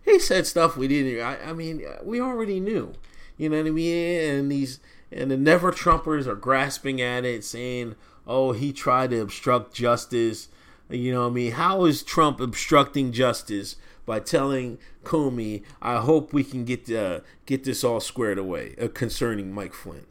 he 0.05 0.18
said 0.18 0.47
stuff 0.47 0.77
we 0.77 0.87
didn't. 0.87 1.25
I, 1.25 1.51
I 1.51 1.53
mean, 1.53 1.85
we 2.03 2.20
already 2.20 2.61
knew, 2.61 2.92
you 3.37 3.49
know 3.49 3.59
what 3.59 3.66
I 3.66 3.70
mean. 3.70 4.31
And 4.31 4.53
these 4.53 4.81
and 5.11 5.31
the 5.31 5.37
never 5.37 5.73
Trumpers 5.73 6.27
are 6.27 6.35
grasping 6.35 7.01
at 7.01 7.25
it, 7.25 7.44
saying, 7.44 7.97
"Oh, 8.27 8.53
he 8.53 8.73
tried 8.73 9.11
to 9.11 9.20
obstruct 9.20 9.75
justice." 9.75 10.49
You 10.90 11.12
know 11.12 11.23
what 11.23 11.29
I 11.29 11.35
mean? 11.35 11.53
How 11.53 11.87
is 11.87 12.03
Trump 12.03 12.40
obstructing 12.40 13.11
justice 13.11 13.77
by 14.05 14.20
telling 14.20 14.79
Comey, 15.03 15.62
"I 15.81 15.97
hope 15.97 16.33
we 16.33 16.44
can 16.44 16.64
get 16.64 16.90
uh, 16.90 17.20
get 17.47 17.64
this 17.64 17.83
all 17.83 18.01
squared 18.01 18.38
away 18.38 18.75
uh, 18.81 18.88
concerning 18.88 19.53
Mike 19.53 19.73
Flynn"? 19.75 20.07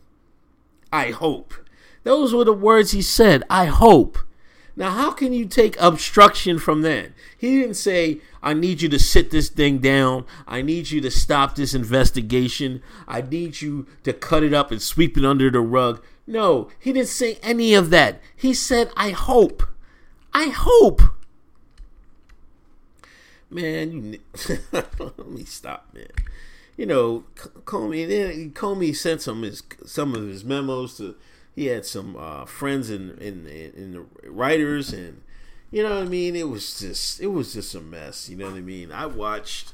I 0.91 1.11
hope. 1.11 1.53
Those 2.03 2.33
were 2.33 2.45
the 2.45 2.53
words 2.53 2.91
he 2.91 3.01
said. 3.01 3.43
I 3.49 3.65
hope. 3.65 4.17
Now, 4.75 4.89
how 4.91 5.11
can 5.11 5.33
you 5.33 5.45
take 5.45 5.79
obstruction 5.79 6.57
from 6.57 6.81
that? 6.81 7.11
He 7.37 7.59
didn't 7.59 7.75
say, 7.75 8.21
I 8.41 8.53
need 8.53 8.81
you 8.81 8.89
to 8.89 8.99
sit 8.99 9.29
this 9.29 9.49
thing 9.49 9.77
down. 9.77 10.25
I 10.47 10.63
need 10.63 10.89
you 10.89 10.99
to 11.01 11.11
stop 11.11 11.55
this 11.55 11.75
investigation. 11.75 12.81
I 13.07 13.21
need 13.21 13.61
you 13.61 13.85
to 14.03 14.13
cut 14.13 14.43
it 14.43 14.53
up 14.53 14.71
and 14.71 14.81
sweep 14.81 15.17
it 15.17 15.25
under 15.25 15.51
the 15.51 15.59
rug. 15.59 16.03
No, 16.25 16.69
he 16.79 16.91
didn't 16.91 17.09
say 17.09 17.37
any 17.43 17.75
of 17.75 17.91
that. 17.91 18.19
He 18.35 18.53
said, 18.53 18.89
I 18.97 19.11
hope. 19.11 19.63
I 20.33 20.45
hope. 20.45 21.01
Man, 23.49 24.13
you 24.13 24.19
let 24.71 25.29
me 25.29 25.45
stop, 25.45 25.89
man. 25.93 26.07
You 26.75 26.87
know, 26.87 27.25
Comey. 27.35 28.51
Comey 28.53 28.95
sent 28.95 29.21
some 29.21 29.43
his 29.43 29.61
some 29.85 30.15
of 30.15 30.27
his 30.27 30.43
memos 30.43 30.97
to. 30.97 31.15
He 31.55 31.67
had 31.67 31.85
some 31.85 32.15
uh, 32.17 32.45
friends 32.45 32.89
in, 32.89 33.17
in 33.19 33.45
in 33.47 33.93
the 33.93 34.29
writers, 34.29 34.91
and 34.91 35.21
you 35.71 35.83
know 35.83 35.95
what 35.95 36.03
I 36.03 36.07
mean. 36.07 36.35
It 36.35 36.49
was 36.49 36.79
just 36.79 37.21
it 37.21 37.27
was 37.27 37.53
just 37.53 37.75
a 37.75 37.81
mess. 37.81 38.29
You 38.29 38.37
know 38.37 38.47
what 38.47 38.57
I 38.57 38.61
mean. 38.61 38.91
I 38.91 39.05
watched. 39.05 39.73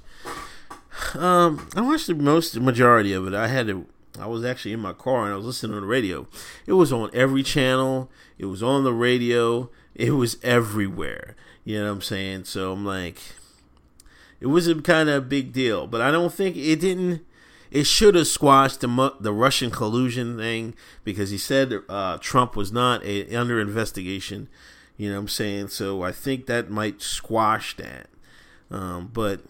Um, 1.16 1.70
I 1.76 1.82
watched 1.82 2.08
the 2.08 2.16
most 2.16 2.54
the 2.54 2.60
majority 2.60 3.14
of 3.14 3.28
it. 3.28 3.34
I 3.34 3.48
had 3.48 3.68
to. 3.68 3.86
I 4.20 4.28
was 4.28 4.44
actually 4.44 4.74
in 4.74 4.82
my 4.82 4.92
car 4.92 5.26
and 5.26 5.34
I 5.34 5.38
was 5.38 5.46
listening 5.46 5.76
on 5.76 5.82
the 5.82 5.88
radio. 5.88 6.28
It 6.66 6.74
was 6.74 6.92
on 6.92 7.10
every 7.14 7.44
channel. 7.44 8.10
It 8.38 8.46
was 8.46 8.62
on 8.62 8.84
the 8.84 8.94
radio. 8.94 9.70
It 9.96 10.12
was 10.12 10.38
everywhere. 10.44 11.36
You 11.64 11.80
know 11.80 11.86
what 11.86 11.92
I'm 11.92 12.02
saying? 12.02 12.46
So 12.46 12.74
I'm 12.74 12.86
like, 12.86 13.18
it 14.42 14.48
was 14.48 14.68
a 14.68 14.82
kind 14.82 15.10
of 15.10 15.16
a 15.16 15.26
big 15.26 15.54
deal, 15.54 15.88
but 15.88 16.02
I 16.02 16.12
don't 16.12 16.34
think 16.34 16.58
it 16.58 16.80
didn't. 16.82 17.26
It 17.72 17.86
should 17.86 18.16
have 18.16 18.28
squashed 18.28 18.82
the 18.82 19.14
the 19.20 19.34
Russian 19.34 19.70
collusion 19.70 20.38
thing 20.38 20.74
because 21.04 21.30
he 21.30 21.38
said 21.38 21.74
uh, 21.88 22.18
Trump 22.20 22.56
was 22.56 22.72
not 22.72 23.04
a, 23.04 23.36
under 23.36 23.60
investigation. 23.60 24.50
You 24.98 25.10
know 25.10 25.16
what 25.16 25.22
I'm 25.22 25.28
saying? 25.30 25.68
So 25.70 26.04
I 26.04 26.12
think 26.12 26.46
that 26.48 26.70
might 26.70 27.02
squash 27.02 27.78
that. 27.78 28.10
Um, 28.70 29.10
but 29.14 29.42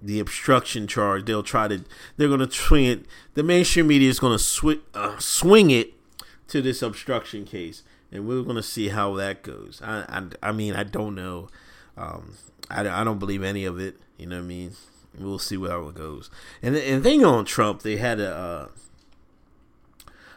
the 0.00 0.20
obstruction 0.20 0.86
charge, 0.86 1.26
they'll 1.26 1.42
try 1.42 1.68
to, 1.68 1.84
they're 2.16 2.28
going 2.28 2.40
to 2.40 2.50
swing 2.50 2.84
it. 2.84 3.06
The 3.34 3.42
mainstream 3.42 3.88
media 3.88 4.08
is 4.08 4.18
going 4.18 4.36
to 4.36 4.42
sw- 4.42 4.82
uh, 4.94 5.18
swing 5.18 5.70
it 5.70 5.94
to 6.48 6.62
this 6.62 6.82
obstruction 6.82 7.44
case, 7.44 7.82
and 8.10 8.26
we're 8.26 8.42
going 8.42 8.56
to 8.56 8.62
see 8.62 8.88
how 8.88 9.14
that 9.16 9.42
goes. 9.42 9.80
I, 9.84 10.04
I, 10.08 10.48
I 10.48 10.52
mean, 10.52 10.74
I 10.74 10.84
don't 10.84 11.14
know. 11.14 11.48
Um, 11.96 12.34
I, 12.70 12.88
I 12.88 13.04
don't 13.04 13.18
believe 13.18 13.42
any 13.42 13.64
of 13.64 13.78
it. 13.78 13.98
You 14.16 14.26
know 14.26 14.36
what 14.36 14.44
I 14.44 14.46
mean? 14.46 14.72
We'll 15.20 15.38
see 15.38 15.56
how 15.56 15.88
it 15.88 15.94
goes. 15.94 16.30
And 16.62 16.76
and 16.76 17.02
thing 17.02 17.24
on 17.24 17.44
Trump, 17.44 17.82
they 17.82 17.96
had 17.96 18.20
a. 18.20 18.34
Uh, 18.34 18.68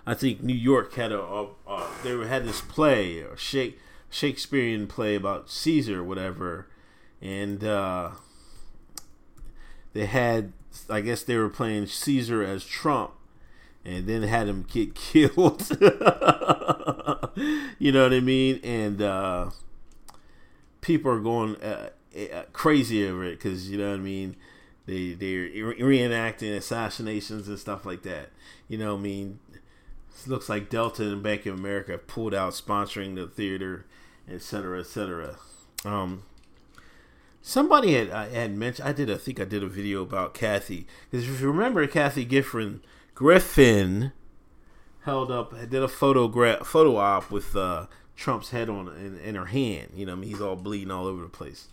I 0.05 0.13
think 0.15 0.41
New 0.41 0.55
York 0.55 0.95
had 0.95 1.11
a, 1.11 1.21
a, 1.21 1.47
a 1.67 1.87
they 2.03 2.27
had 2.27 2.45
this 2.45 2.61
play 2.61 3.19
or 3.19 3.37
Shake, 3.37 3.79
Shakespearean 4.09 4.87
play 4.87 5.15
about 5.15 5.49
Caesar 5.49 6.03
whatever, 6.03 6.67
and 7.21 7.63
uh, 7.63 8.11
they 9.93 10.07
had 10.07 10.53
I 10.89 11.01
guess 11.01 11.23
they 11.23 11.37
were 11.37 11.49
playing 11.49 11.87
Caesar 11.87 12.43
as 12.43 12.65
Trump, 12.65 13.11
and 13.83 14.07
then 14.07 14.23
had 14.23 14.47
him 14.47 14.65
get 14.71 14.95
killed. 15.11 15.67
you 17.79 17.91
know 17.91 18.03
what 18.03 18.13
I 18.13 18.19
mean? 18.21 18.59
And 18.63 19.01
uh, 19.01 19.49
people 20.81 21.11
are 21.11 21.19
going 21.19 21.55
uh, 21.57 21.89
uh, 22.15 22.43
crazy 22.53 23.07
over 23.07 23.23
it 23.23 23.37
because 23.37 23.69
you 23.69 23.77
know 23.77 23.89
what 23.89 23.99
I 23.99 24.03
mean. 24.03 24.35
They 24.85 25.13
they're 25.13 25.49
reenacting 25.49 26.55
assassinations 26.55 27.47
and 27.47 27.59
stuff 27.59 27.85
like 27.85 28.03
that. 28.03 28.29
You 28.67 28.77
know 28.77 28.95
I 28.95 28.99
mean. 28.99 29.39
Looks 30.27 30.49
like 30.49 30.69
Delta 30.69 31.03
and 31.03 31.23
Bank 31.23 31.47
of 31.47 31.57
America 31.57 31.97
pulled 31.97 32.35
out 32.35 32.53
sponsoring 32.53 33.15
the 33.15 33.25
theater, 33.25 33.87
etc., 34.29 34.81
etc. 34.81 35.37
Um, 35.83 36.23
somebody 37.41 37.93
had 37.93 38.09
had 38.09 38.55
mentioned. 38.55 38.87
I 38.87 38.93
did. 38.93 39.09
I 39.09 39.15
think 39.15 39.39
I 39.39 39.45
did 39.45 39.63
a 39.63 39.67
video 39.67 40.01
about 40.01 40.33
Kathy 40.33 40.85
because 41.09 41.27
if 41.27 41.41
you 41.41 41.47
remember, 41.47 41.85
Kathy 41.87 42.25
Gifford 42.25 42.81
Griffin 43.15 44.11
held 45.05 45.31
up 45.31 45.53
did 45.69 45.81
a 45.81 45.87
photograph 45.87 46.65
photo 46.67 46.97
op 46.97 47.31
with 47.31 47.55
uh, 47.55 47.87
Trump's 48.15 48.51
head 48.51 48.69
on 48.69 48.87
in, 48.89 49.17
in 49.19 49.35
her 49.35 49.45
hand. 49.45 49.89
You 49.95 50.05
know, 50.05 50.13
I 50.13 50.15
mean, 50.15 50.29
he's 50.29 50.41
all 50.41 50.55
bleeding 50.55 50.91
all 50.91 51.07
over 51.07 51.23
the 51.23 51.29
place 51.29 51.67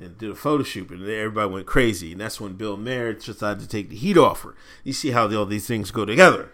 and 0.00 0.18
did 0.18 0.30
a 0.30 0.34
photo 0.34 0.64
shoot, 0.64 0.90
and 0.90 1.02
everybody 1.02 1.50
went 1.50 1.66
crazy. 1.66 2.12
And 2.12 2.20
that's 2.20 2.40
when 2.40 2.54
Bill 2.54 2.76
Maher 2.76 3.12
decided 3.12 3.60
to 3.60 3.68
take 3.68 3.90
the 3.90 3.96
heat 3.96 4.18
off 4.18 4.42
her. 4.42 4.54
You 4.82 4.92
see 4.92 5.10
how 5.10 5.32
all 5.34 5.46
these 5.46 5.66
things 5.66 5.90
go 5.90 6.04
together. 6.04 6.50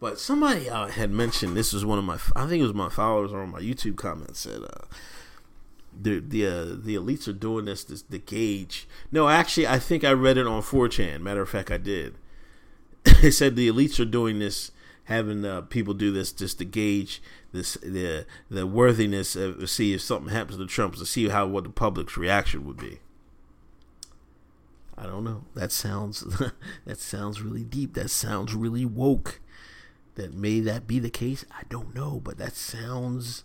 But 0.00 0.18
somebody 0.18 0.68
uh, 0.68 0.88
had 0.88 1.10
mentioned 1.10 1.56
this 1.56 1.72
was 1.72 1.84
one 1.84 1.98
of 1.98 2.04
my, 2.04 2.18
I 2.36 2.46
think 2.46 2.60
it 2.60 2.66
was 2.66 2.74
my 2.74 2.90
followers 2.90 3.32
or 3.32 3.46
my 3.46 3.60
YouTube 3.60 3.96
comments 3.96 4.40
said, 4.40 4.62
uh, 4.62 4.86
the 5.98 6.18
the 6.18 6.46
uh, 6.46 6.64
the 6.64 6.96
elites 6.96 7.28
are 7.28 7.32
doing 7.32 7.66
this, 7.66 7.84
this 7.84 8.02
the 8.02 8.18
gauge. 8.18 8.88
No, 9.12 9.28
actually, 9.28 9.68
I 9.68 9.78
think 9.78 10.02
I 10.02 10.10
read 10.10 10.36
it 10.36 10.46
on 10.46 10.60
4chan. 10.60 11.20
Matter 11.20 11.42
of 11.42 11.48
fact, 11.48 11.70
I 11.70 11.78
did. 11.78 12.16
it 13.06 13.32
said 13.32 13.54
the 13.54 13.68
elites 13.68 14.00
are 14.00 14.04
doing 14.04 14.40
this, 14.40 14.72
having 15.04 15.44
uh, 15.44 15.60
people 15.62 15.94
do 15.94 16.10
this 16.10 16.32
just 16.32 16.58
to 16.58 16.64
gauge 16.64 17.22
this 17.54 17.74
the 17.74 18.26
the 18.50 18.66
worthiness 18.66 19.36
of 19.36 19.70
see 19.70 19.94
if 19.94 20.00
something 20.00 20.34
happens 20.34 20.58
to 20.58 20.66
Trump 20.66 20.96
to 20.96 21.06
see 21.06 21.28
how 21.28 21.46
what 21.46 21.62
the 21.62 21.70
public's 21.70 22.16
reaction 22.16 22.66
would 22.66 22.76
be. 22.76 22.98
I 24.98 25.04
don't 25.04 25.22
know. 25.22 25.44
That 25.54 25.70
sounds 25.70 26.20
that 26.84 26.98
sounds 26.98 27.40
really 27.40 27.62
deep. 27.62 27.94
That 27.94 28.10
sounds 28.10 28.54
really 28.54 28.84
woke. 28.84 29.40
That 30.16 30.34
may 30.34 30.58
that 30.60 30.88
be 30.88 30.98
the 30.98 31.10
case. 31.10 31.44
I 31.52 31.62
don't 31.68 31.94
know, 31.94 32.20
but 32.22 32.38
that 32.38 32.56
sounds 32.56 33.44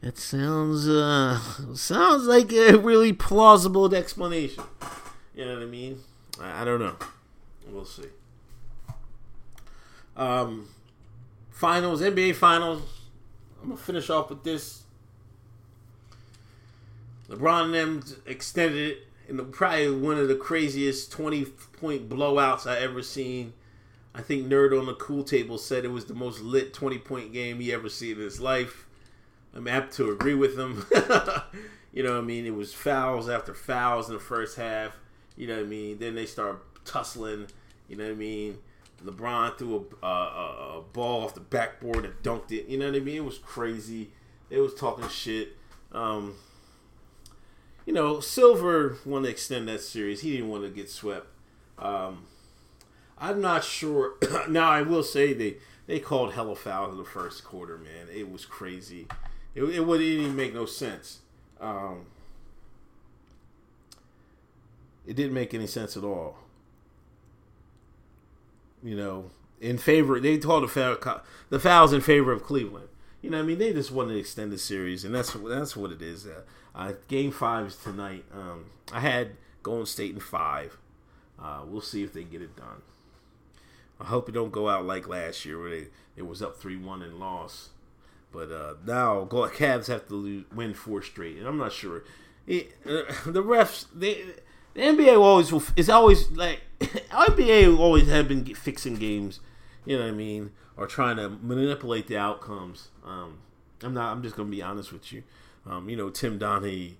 that 0.00 0.18
sounds 0.18 0.88
uh 0.88 1.38
sounds 1.74 2.24
like 2.24 2.52
a 2.52 2.76
really 2.76 3.12
plausible 3.12 3.94
explanation. 3.94 4.64
You 5.32 5.44
know 5.44 5.54
what 5.54 5.62
I 5.62 5.66
mean? 5.66 6.00
I, 6.40 6.62
I 6.62 6.64
don't 6.64 6.80
know. 6.80 6.96
We'll 7.70 7.84
see. 7.84 8.06
Um, 10.16 10.70
finals, 11.50 12.00
NBA 12.00 12.34
finals. 12.34 12.97
I'm 13.68 13.74
gonna 13.74 13.84
finish 13.84 14.08
off 14.08 14.30
with 14.30 14.44
this. 14.44 14.84
LeBron 17.28 17.64
and 17.64 17.74
them 17.74 18.02
extended 18.24 18.92
it 18.92 19.06
in 19.28 19.44
probably 19.52 19.90
one 19.90 20.16
of 20.16 20.26
the 20.26 20.36
craziest 20.36 21.12
20 21.12 21.44
point 21.78 22.08
blowouts 22.08 22.66
I 22.66 22.78
ever 22.78 23.02
seen. 23.02 23.52
I 24.14 24.22
think 24.22 24.46
Nerd 24.46 24.78
on 24.78 24.86
the 24.86 24.94
Cool 24.94 25.22
Table 25.22 25.58
said 25.58 25.84
it 25.84 25.88
was 25.90 26.06
the 26.06 26.14
most 26.14 26.40
lit 26.40 26.72
20 26.72 26.96
point 27.00 27.34
game 27.34 27.60
he 27.60 27.70
ever 27.70 27.90
seen 27.90 28.12
in 28.12 28.22
his 28.22 28.40
life. 28.40 28.86
I'm 29.54 29.68
apt 29.68 29.92
to 29.96 30.10
agree 30.10 30.34
with 30.34 30.58
him. 30.58 30.86
you 31.92 32.02
know 32.02 32.12
what 32.12 32.20
I 32.20 32.22
mean? 32.22 32.46
It 32.46 32.54
was 32.54 32.72
fouls 32.72 33.28
after 33.28 33.52
fouls 33.52 34.08
in 34.08 34.14
the 34.14 34.20
first 34.20 34.56
half. 34.56 34.96
You 35.36 35.46
know 35.46 35.56
what 35.56 35.66
I 35.66 35.68
mean? 35.68 35.98
Then 35.98 36.14
they 36.14 36.24
start 36.24 36.62
tussling. 36.86 37.48
You 37.86 37.96
know 37.96 38.04
what 38.04 38.12
I 38.12 38.16
mean? 38.16 38.60
LeBron 39.04 39.56
threw 39.56 39.86
a, 40.02 40.06
a, 40.06 40.78
a 40.78 40.82
ball 40.92 41.24
off 41.24 41.34
the 41.34 41.40
backboard 41.40 42.04
and 42.04 42.14
dunked 42.22 42.52
it. 42.52 42.66
You 42.66 42.78
know 42.78 42.86
what 42.86 42.96
I 42.96 43.00
mean? 43.00 43.16
It 43.16 43.24
was 43.24 43.38
crazy. 43.38 44.10
They 44.48 44.58
was 44.58 44.74
talking 44.74 45.08
shit. 45.08 45.56
Um, 45.92 46.34
you 47.86 47.92
know, 47.92 48.20
Silver 48.20 48.98
wanted 49.04 49.26
to 49.26 49.30
extend 49.30 49.68
that 49.68 49.80
series. 49.80 50.20
He 50.20 50.32
didn't 50.32 50.48
want 50.48 50.64
to 50.64 50.70
get 50.70 50.90
swept. 50.90 51.26
Um, 51.78 52.24
I'm 53.18 53.40
not 53.40 53.64
sure. 53.64 54.14
now 54.48 54.70
I 54.70 54.82
will 54.82 55.02
say 55.02 55.32
they 55.32 55.56
they 55.86 55.98
called 55.98 56.34
hella 56.34 56.54
foul 56.54 56.90
in 56.90 56.98
the 56.98 57.04
first 57.04 57.44
quarter. 57.44 57.78
Man, 57.78 58.08
it 58.14 58.30
was 58.30 58.44
crazy. 58.44 59.06
It, 59.54 59.62
it 59.62 59.86
wouldn't 59.86 60.08
even 60.08 60.36
make 60.36 60.54
no 60.54 60.66
sense. 60.66 61.20
Um, 61.60 62.06
it 65.06 65.16
didn't 65.16 65.32
make 65.32 65.54
any 65.54 65.66
sense 65.66 65.96
at 65.96 66.04
all. 66.04 66.36
You 68.82 68.96
know, 68.96 69.30
in 69.60 69.78
favor, 69.78 70.20
they 70.20 70.38
called 70.38 70.64
the 70.64 70.68
foul, 70.68 71.22
the 71.50 71.58
fouls 71.58 71.92
in 71.92 72.00
favor 72.00 72.32
of 72.32 72.44
Cleveland. 72.44 72.88
You 73.22 73.30
know, 73.30 73.40
I 73.40 73.42
mean, 73.42 73.58
they 73.58 73.72
just 73.72 73.90
to 73.92 74.16
extend 74.16 74.52
the 74.52 74.58
series, 74.58 75.04
and 75.04 75.14
that's 75.14 75.32
that's 75.32 75.76
what 75.76 75.90
it 75.90 76.02
is. 76.02 76.26
Uh, 76.26 76.42
uh, 76.74 76.92
game 77.08 77.32
five 77.32 77.66
is 77.66 77.76
tonight. 77.76 78.24
Um, 78.32 78.66
I 78.92 79.00
had 79.00 79.32
Golden 79.62 79.86
State 79.86 80.14
in 80.14 80.20
five. 80.20 80.78
Uh, 81.40 81.62
we'll 81.66 81.80
see 81.80 82.02
if 82.02 82.12
they 82.12 82.22
get 82.22 82.42
it 82.42 82.56
done. 82.56 82.82
I 84.00 84.04
hope 84.04 84.28
it 84.28 84.32
don't 84.32 84.52
go 84.52 84.68
out 84.68 84.84
like 84.84 85.08
last 85.08 85.44
year 85.44 85.60
where 85.60 85.70
they 85.70 85.86
it 86.16 86.26
was 86.26 86.42
up 86.42 86.56
three 86.56 86.76
one 86.76 87.02
and 87.02 87.18
lost. 87.18 87.70
But 88.30 88.52
uh, 88.52 88.74
now 88.86 89.24
Cavs 89.24 89.86
have 89.86 90.06
to 90.08 90.14
lose, 90.14 90.44
win 90.54 90.74
four 90.74 91.02
straight, 91.02 91.38
and 91.38 91.46
I'm 91.46 91.58
not 91.58 91.72
sure. 91.72 92.04
It, 92.46 92.72
uh, 92.84 93.02
the 93.26 93.42
refs, 93.42 93.86
they, 93.94 94.24
the 94.78 94.84
NBA 94.84 95.20
always 95.20 95.52
is 95.74 95.90
always 95.90 96.30
like 96.30 96.60
NBA 96.80 97.76
always 97.76 98.06
have 98.08 98.28
been 98.28 98.44
fixing 98.54 98.94
games. 98.94 99.40
You 99.84 99.98
know 99.98 100.04
what 100.04 100.10
I 100.10 100.14
mean, 100.14 100.52
or 100.76 100.86
trying 100.86 101.16
to 101.16 101.28
manipulate 101.28 102.06
the 102.06 102.16
outcomes. 102.16 102.88
Um, 103.04 103.38
I'm 103.82 103.92
not. 103.92 104.12
I'm 104.12 104.22
just 104.22 104.36
gonna 104.36 104.48
be 104.48 104.62
honest 104.62 104.92
with 104.92 105.12
you. 105.12 105.24
Um, 105.66 105.88
you 105.88 105.96
know, 105.96 106.10
Tim 106.10 106.38
Donaghy 106.38 106.94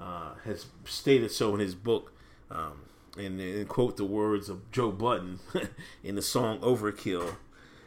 uh, 0.00 0.36
has 0.44 0.66
stated 0.86 1.30
so 1.30 1.52
in 1.52 1.60
his 1.60 1.74
book, 1.74 2.14
um, 2.50 2.84
and, 3.18 3.38
and 3.38 3.68
quote 3.68 3.98
the 3.98 4.06
words 4.06 4.48
of 4.48 4.70
Joe 4.70 4.90
Budden 4.90 5.40
in 6.02 6.14
the 6.14 6.22
song 6.22 6.58
"Overkill." 6.60 7.36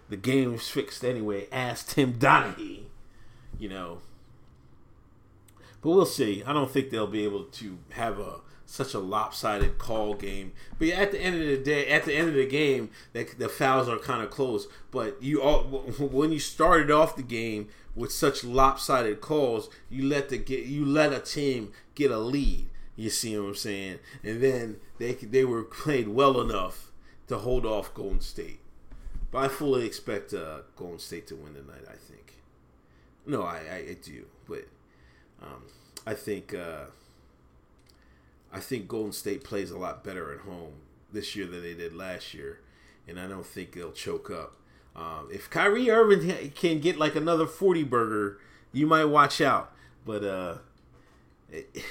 the 0.09 0.17
game's 0.17 0.67
fixed 0.67 1.03
anyway. 1.03 1.47
Ask 1.51 1.87
Tim 1.87 2.13
Donaghy, 2.19 2.83
you 3.57 3.69
know. 3.69 4.01
But 5.81 5.89
we'll 5.89 6.05
see. 6.05 6.43
I 6.45 6.53
don't 6.53 6.69
think 6.69 6.91
they'll 6.91 7.07
be 7.07 7.23
able 7.23 7.45
to 7.45 7.79
have 7.91 8.19
a 8.19 8.41
such 8.71 8.93
a 8.93 8.99
lopsided 8.99 9.77
call 9.77 10.13
game. 10.13 10.53
But 10.79 10.89
at 10.89 11.11
the 11.11 11.19
end 11.19 11.41
of 11.41 11.45
the 11.45 11.57
day, 11.57 11.87
at 11.87 12.05
the 12.05 12.15
end 12.15 12.29
of 12.29 12.35
the 12.35 12.47
game, 12.47 12.89
the, 13.11 13.27
the 13.37 13.49
fouls 13.49 13.89
are 13.89 13.97
kind 13.97 14.23
of 14.23 14.29
close. 14.29 14.65
But 14.91 15.21
you 15.21 15.41
all, 15.41 15.63
when 15.99 16.31
you 16.31 16.39
started 16.39 16.89
off 16.89 17.17
the 17.17 17.21
game 17.21 17.67
with 17.95 18.13
such 18.13 18.45
lopsided 18.45 19.19
calls, 19.19 19.69
you 19.89 20.07
let 20.07 20.29
the 20.29 20.37
get 20.37 20.67
you 20.67 20.85
let 20.85 21.11
a 21.11 21.19
team 21.19 21.73
get 21.95 22.11
a 22.11 22.17
lead. 22.17 22.69
You 22.95 23.09
see 23.09 23.37
what 23.37 23.47
I'm 23.47 23.55
saying? 23.55 23.99
And 24.23 24.41
then 24.41 24.77
they 24.99 25.15
they 25.15 25.43
were 25.43 25.63
played 25.63 26.07
well 26.07 26.39
enough 26.39 26.91
to 27.27 27.39
hold 27.39 27.65
off 27.65 27.93
Golden 27.93 28.21
State. 28.21 28.59
But 29.31 29.39
I 29.39 29.47
fully 29.49 29.85
expect 29.85 30.33
uh, 30.33 30.59
Golden 30.77 30.99
State 30.99 31.27
to 31.27 31.35
win 31.35 31.55
tonight. 31.55 31.83
I 31.89 31.95
think. 31.95 32.35
No, 33.25 33.43
I, 33.43 33.59
I, 33.69 33.75
I 33.75 33.97
do, 34.01 34.25
but 34.47 34.65
um, 35.41 35.63
I 36.07 36.13
think 36.13 36.53
uh, 36.53 36.85
I 38.53 38.59
think 38.59 38.87
Golden 38.87 39.11
State 39.11 39.43
plays 39.43 39.71
a 39.71 39.77
lot 39.77 40.03
better 40.03 40.33
at 40.33 40.41
home 40.41 40.73
this 41.11 41.35
year 41.35 41.45
than 41.45 41.61
they 41.61 41.73
did 41.73 41.95
last 41.95 42.33
year, 42.33 42.59
and 43.07 43.19
I 43.19 43.27
don't 43.27 43.45
think 43.45 43.73
they'll 43.73 43.91
choke 43.91 44.29
up. 44.29 44.53
Um, 44.95 45.29
if 45.31 45.49
Kyrie 45.49 45.89
Irving 45.89 46.51
can 46.51 46.79
get 46.79 46.97
like 46.97 47.15
another 47.15 47.47
forty 47.47 47.83
burger, 47.83 48.39
you 48.73 48.87
might 48.87 49.05
watch 49.05 49.39
out. 49.39 49.71
But 50.05 50.23
uh, 50.23 50.57
it, 51.51 51.83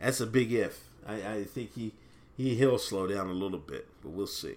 that's 0.00 0.20
a 0.20 0.26
big 0.26 0.52
if. 0.52 0.84
I, 1.06 1.14
I 1.14 1.44
think 1.44 1.74
he 1.74 1.92
he 2.36 2.54
he'll 2.54 2.78
slow 2.78 3.06
down 3.06 3.28
a 3.28 3.32
little 3.32 3.58
bit, 3.58 3.88
but 4.02 4.10
we'll 4.10 4.26
see. 4.26 4.56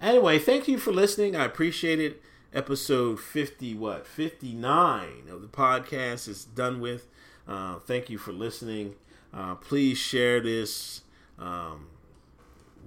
Anyway, 0.00 0.38
thank 0.38 0.66
you 0.66 0.78
for 0.78 0.92
listening. 0.92 1.36
I 1.36 1.44
appreciate 1.44 2.00
it. 2.00 2.22
Episode 2.52 3.20
50, 3.20 3.74
what? 3.74 4.06
59 4.06 5.08
of 5.30 5.42
the 5.42 5.46
podcast 5.46 6.26
is 6.26 6.44
done 6.44 6.80
with. 6.80 7.06
Uh, 7.46 7.78
thank 7.78 8.08
you 8.08 8.16
for 8.16 8.32
listening. 8.32 8.94
Uh, 9.32 9.54
please 9.54 9.98
share 9.98 10.40
this, 10.40 11.02
um, 11.38 11.86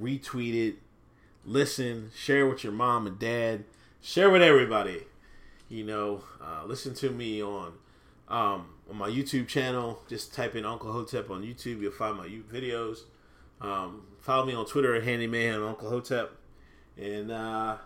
retweet 0.02 0.70
it, 0.70 0.76
listen, 1.46 2.12
share 2.16 2.48
with 2.48 2.64
your 2.64 2.74
mom 2.74 3.08
and 3.08 3.18
dad, 3.18 3.64
share 4.02 4.30
with 4.30 4.42
everybody. 4.42 5.04
You 5.70 5.86
know, 5.86 6.24
uh, 6.42 6.66
listen 6.66 6.94
to 6.96 7.10
me 7.10 7.42
on 7.42 7.74
um, 8.28 8.68
on 8.90 8.98
my 8.98 9.10
YouTube 9.10 9.48
channel. 9.48 10.02
Just 10.08 10.34
type 10.34 10.56
in 10.56 10.66
Uncle 10.66 10.92
Hotep 10.92 11.30
on 11.30 11.44
YouTube. 11.44 11.82
You'll 11.82 11.92
find 11.92 12.18
my 12.18 12.28
videos. 12.28 13.00
Um, 13.62 14.04
follow 14.22 14.46
me 14.46 14.54
on 14.54 14.66
Twitter 14.66 14.94
at 14.96 15.04
Handy 15.04 15.28
Mayhem 15.28 15.64
Uncle 15.64 15.90
Hotep. 15.90 16.32
And 16.98 17.32
uh, 17.32 17.78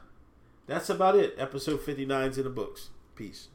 that's 0.65 0.89
about 0.89 1.15
it. 1.15 1.35
Episode 1.37 1.81
59 1.81 2.29
is 2.31 2.37
in 2.37 2.43
the 2.43 2.49
books. 2.49 2.89
Peace. 3.15 3.49